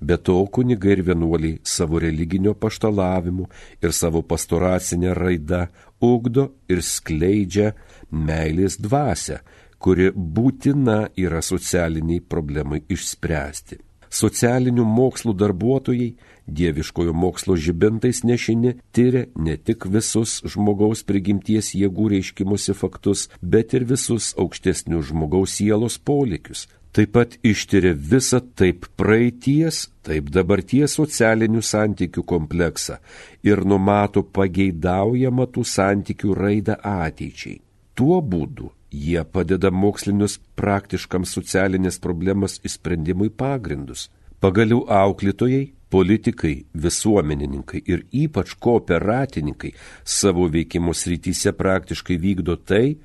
Be 0.00 0.16
to 0.20 0.36
kunigai 0.52 0.92
ir 0.96 1.02
vienuoliai 1.06 1.60
savo 1.64 2.00
religinio 2.00 2.52
paštalavimu 2.54 3.46
ir 3.82 3.92
savo 3.96 4.20
pastoracinę 4.22 5.14
raidą 5.16 5.66
ugdo 6.04 6.50
ir 6.68 6.82
skleidžia 6.84 7.72
meilės 8.12 8.76
dvasę, 8.76 9.40
kuri 9.78 10.10
būtina 10.12 11.06
yra 11.16 11.40
socialiniai 11.40 12.20
problemai 12.20 12.82
išspręsti. 12.92 13.80
Socialinių 14.16 14.84
mokslų 14.84 15.32
darbuotojai 15.36 16.10
Dieviškojo 16.46 17.12
mokslo 17.12 17.56
žibintais 17.56 18.22
nešini 18.22 18.76
tyria 18.94 19.26
ne 19.34 19.56
tik 19.56 19.86
visus 19.90 20.38
žmogaus 20.46 21.02
prigimties 21.02 21.72
jėgų 21.74 22.12
reiškimusi 22.14 22.74
faktus, 22.78 23.28
bet 23.42 23.74
ir 23.74 23.84
visus 23.84 24.32
aukštesnius 24.38 25.10
žmogaus 25.10 25.58
sielos 25.58 25.98
poreikius. 25.98 26.68
Taip 26.96 27.10
pat 27.12 27.34
ištiria 27.44 27.92
visą 27.92 28.38
taip 28.56 28.86
praeities, 28.96 29.90
taip 30.06 30.30
dabarties 30.32 30.94
socialinių 30.96 31.60
santykių 31.60 32.22
kompleksą 32.24 32.96
ir 33.44 33.60
numato 33.68 34.22
pageidaujamą 34.24 35.44
tų 35.52 35.66
santykių 35.74 36.38
raidą 36.38 36.78
ateičiai. 36.80 37.58
Tuo 37.92 38.22
būdu 38.22 38.70
jie 38.96 39.24
padeda 39.24 39.70
mokslinius 39.70 40.38
praktiškams 40.56 41.34
socialinės 41.36 42.00
problemas 42.00 42.56
įsprendimui 42.64 43.28
pagrindus. 43.28 44.08
Pagaliau 44.40 44.86
auklėtojai, 44.88 45.72
politikai, 45.96 46.56
visuomenininkai 46.86 47.80
ir 47.92 48.04
ypač 48.24 48.52
kooperatininkai 48.60 49.72
savo 50.04 50.50
veikimo 50.52 50.92
srityse 50.92 51.54
praktiškai 51.56 52.18
vykdo 52.20 52.58
tai, 52.68 52.98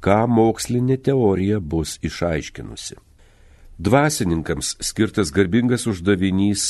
ką 0.00 0.22
mokslinė 0.32 0.96
teorija 1.04 1.60
bus 1.60 1.98
išaiškinusi. 2.08 2.96
Dvasininkams 3.78 4.72
skirtas 4.82 5.30
garbingas 5.30 5.84
uždavinys 5.86 6.62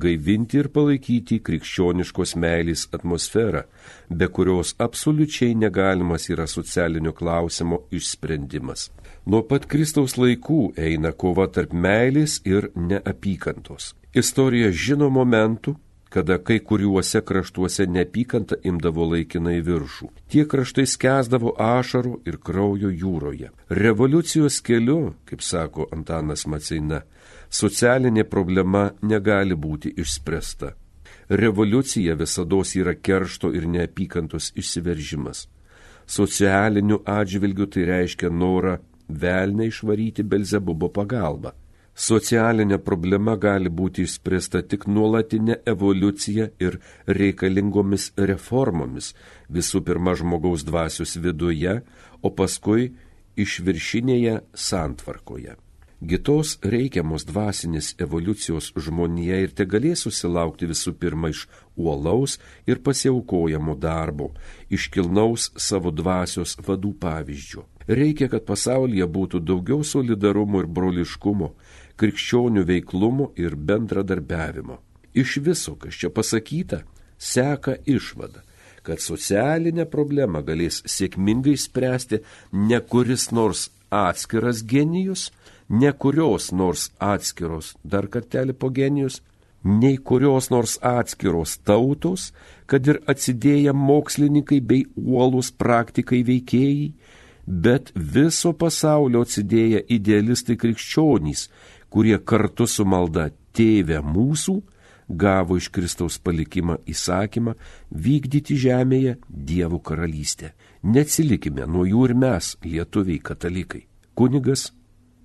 gaivinti 0.00 0.62
ir 0.62 0.70
palaikyti 0.72 1.40
krikščioniškos 1.44 2.32
meilės 2.40 2.86
atmosferą, 2.96 3.66
be 4.08 4.30
kurios 4.38 4.72
absoliučiai 4.86 5.58
negalimas 5.60 6.30
yra 6.32 6.46
socialinio 6.48 7.12
klausimo 7.18 7.82
išsprendimas. 7.92 8.86
Nuo 9.26 9.42
pat 9.50 9.68
Kristaus 9.68 10.16
laikų 10.16 10.62
eina 10.88 11.12
kova 11.12 11.50
tarp 11.52 11.76
meilės 11.76 12.38
ir 12.48 12.70
neapykantos. 12.76 13.92
Istorija 14.14 14.68
žino 14.70 15.08
momentų, 15.10 15.72
kada 16.14 16.36
kai 16.38 16.60
kuriuose 16.62 17.18
kraštuose 17.26 17.88
neapykanta 17.90 18.60
imdavo 18.62 19.08
laikinai 19.10 19.56
viršų. 19.66 20.06
Tie 20.30 20.44
kraštai 20.46 20.84
skęsdavo 20.86 21.56
ašarų 21.58 22.20
ir 22.30 22.36
kraujo 22.38 22.92
jūroje. 22.94 23.50
Revoliucijos 23.74 24.60
keliu, 24.62 25.16
kaip 25.26 25.42
sako 25.42 25.88
Antanas 25.96 26.46
Maceina, 26.46 27.00
socialinė 27.50 28.22
problema 28.30 28.84
negali 29.02 29.58
būti 29.58 29.90
išspręsta. 29.98 30.70
Revoliucija 31.28 32.14
visada 32.14 32.62
yra 32.78 32.94
keršto 32.94 33.50
ir 33.50 33.66
neapykantos 33.66 34.52
išsiveržimas. 34.54 35.48
Socialiniu 36.06 37.02
atžvilgiu 37.02 37.66
tai 37.66 37.90
reiškia 37.90 38.30
norą 38.30 38.78
velnę 39.08 39.66
išvaryti 39.66 40.22
Belzebubo 40.22 40.88
pagalba. 40.88 41.56
Socialinė 41.94 42.80
problema 42.82 43.36
gali 43.38 43.70
būti 43.70 44.02
išspręsta 44.02 44.64
tik 44.66 44.88
nuolatinė 44.90 45.60
evoliucija 45.72 46.48
ir 46.58 46.80
reikalingomis 47.06 48.10
reformomis, 48.18 49.12
visų 49.48 49.84
pirma 49.86 50.16
žmogaus 50.18 50.66
dvasios 50.66 51.14
viduje, 51.22 51.82
o 52.22 52.30
paskui 52.34 52.90
išviršinėje 53.38 54.40
santvarkoje. 54.54 55.54
Kitos 56.04 56.58
reikiamos 56.60 57.22
dvasinės 57.24 57.94
evoliucijos 58.02 58.72
žmonėje 58.76 59.36
ir 59.44 59.52
te 59.56 59.64
galės 59.64 60.02
susilaukti 60.04 60.66
visų 60.68 60.92
pirma 61.00 61.30
iš 61.32 61.46
uolaus 61.80 62.34
ir 62.66 62.82
pasiaukojamo 62.84 63.76
darbo, 63.80 64.32
iškilnaus 64.68 65.52
savo 65.56 65.94
dvasios 65.94 66.58
vadų 66.66 66.92
pavyzdžio. 67.00 67.64
Reikia, 67.86 68.28
kad 68.32 68.44
pasaulyje 68.48 69.06
būtų 69.16 69.40
daugiau 69.44 69.84
solidarumo 69.84 70.60
ir 70.64 70.68
broliškumo, 70.68 71.54
krikščionių 72.00 72.64
veiklumo 72.68 73.30
ir 73.40 73.56
bendradarbiavimo. 73.56 74.80
Iš 75.14 75.36
viso, 75.46 75.76
kas 75.78 75.94
čia 75.94 76.10
pasakyta, 76.10 76.82
seka 77.18 77.76
išvada, 77.86 78.42
kad 78.82 79.00
socialinę 79.00 79.86
problemą 79.90 80.42
galės 80.44 80.82
sėkmingai 80.90 81.54
spręsti 81.56 82.20
ne 82.52 82.80
kuris 82.80 83.30
nors 83.32 83.68
atskiras 83.90 84.64
genijus, 84.66 85.30
ne 85.68 85.92
kurios 85.92 86.50
nors 86.52 86.90
atskiros, 86.98 87.74
dar 87.84 88.10
kartelį 88.10 88.56
po 88.58 88.70
genijus, 88.74 89.22
nei 89.64 89.96
kurios 89.96 90.50
nors 90.52 90.76
atskiros 90.82 91.56
tautos, 91.64 92.32
kad 92.66 92.86
ir 92.86 93.00
atsidėję 93.08 93.72
mokslininkai 93.72 94.60
bei 94.60 94.84
uolus 94.96 95.50
praktikai 95.50 96.20
veikėjai, 96.26 96.92
bet 97.46 97.92
viso 97.94 98.52
pasaulio 98.52 99.24
atsidėję 99.24 99.84
idealistai 99.96 100.56
krikščionys, 100.60 101.48
kurie 101.94 102.18
kartu 102.18 102.66
su 102.66 102.82
malda 102.82 103.28
Tėve 103.54 104.00
mūsų 104.02 104.54
gavo 105.08 105.54
iš 105.60 105.68
Kristaus 105.70 106.16
palikimą 106.18 106.80
įsakymą 106.90 107.54
vykdyti 108.06 108.56
žemėje 108.58 109.14
Dievo 109.28 109.78
karalystę. 109.78 110.50
Neatsilikime 110.82 111.68
nuo 111.70 111.86
jų 111.86 112.08
ir 112.08 112.16
mes, 112.18 112.56
lietuviai 112.66 113.20
katalikai. 113.22 113.84
Kunigas 114.18 114.72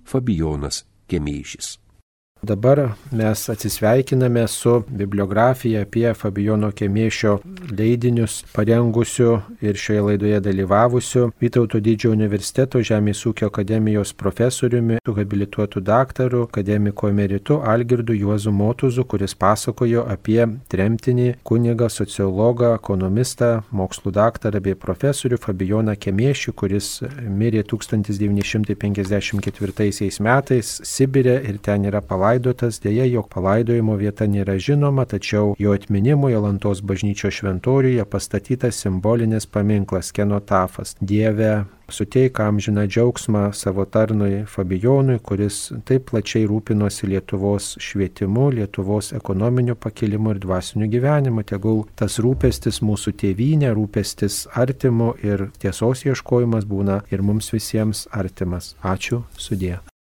Fabijonas 0.06 0.84
Kemėšis. 1.10 1.74
Dabar 2.42 2.96
mes 3.12 3.50
atsisveikiname 3.50 4.48
su 4.48 4.82
bibliografija 4.88 5.82
apie 5.82 6.14
Fabijono 6.14 6.70
Kemiešio 6.70 7.38
leidinius 7.78 8.44
parengusiu 8.52 9.40
ir 9.60 9.76
šioje 9.76 10.02
laidoje 10.02 10.40
dalyvavusiu 10.40 11.30
Vytauto 11.40 11.80
didžiojo 11.80 12.12
universiteto 12.16 12.78
Žemės 12.80 13.26
ūkio 13.28 13.46
akademijos 13.46 14.12
profesoriumi, 14.12 14.98
habilituotu 15.16 15.80
daktaru, 15.80 16.42
akademiku 16.48 17.08
emeritu 17.08 17.60
Algirdu 17.60 18.14
Juozu 18.14 18.52
Motuzu, 18.52 19.04
kuris 19.04 19.34
pasakojo 19.34 20.06
apie 20.08 20.46
tremtinį 20.72 21.34
kunigą, 21.44 21.88
sociologą, 21.92 22.74
ekonomistą, 22.80 23.62
mokslų 23.70 24.12
daktarą 24.16 24.60
bei 24.64 24.74
profesorių 24.74 25.36
Fabijoną 25.44 25.96
Kemiešių, 26.00 26.52
kuris 26.56 27.02
mirė 27.28 27.62
1954 27.68 30.24
metais 30.24 30.80
Sibirė 30.88 31.44
ir 31.44 31.60
ten 31.60 31.84
yra 31.84 32.00
palaidotas 32.00 32.29
palaidotas, 32.30 32.78
dėja 32.80 33.06
jo 33.10 33.24
palaidojimo 33.26 33.96
vieta 33.98 34.26
nėra 34.26 34.54
žinoma, 34.58 35.04
tačiau 35.04 35.56
jo 35.58 35.72
atminimui 35.74 36.34
Alantos 36.34 36.80
bažnyčio 36.80 37.30
šventoriuje 37.30 38.04
pastatytas 38.06 38.78
simbolinis 38.78 39.46
paminklas 39.46 40.12
kenotafas. 40.12 40.94
Dieve, 41.00 41.64
suteik 41.90 42.38
amžiną 42.40 42.86
džiaugsmą 42.86 43.50
savo 43.52 43.84
tarnui 43.84 44.44
Fabijonui, 44.46 45.18
kuris 45.18 45.72
taip 45.84 46.10
plačiai 46.12 46.46
rūpinosi 46.46 47.10
Lietuvos 47.10 47.74
švietimu, 47.82 48.50
Lietuvos 48.54 49.12
ekonominiu 49.12 49.74
pakilimu 49.74 50.36
ir 50.36 50.42
dvasiniu 50.46 50.86
gyvenimu. 50.86 51.42
Tegul 51.42 51.88
tas 51.98 52.20
rūpestis 52.22 52.78
mūsų 52.78 53.16
tėvynė, 53.24 53.74
rūpestis 53.74 54.44
artimu 54.54 55.16
ir 55.26 55.48
tiesos 55.58 56.06
ieškojimas 56.06 56.68
būna 56.70 57.02
ir 57.10 57.26
mums 57.26 57.50
visiems 57.50 58.06
artimas. 58.14 58.76
Ačiū, 58.86 59.24
sudė. 59.34 59.80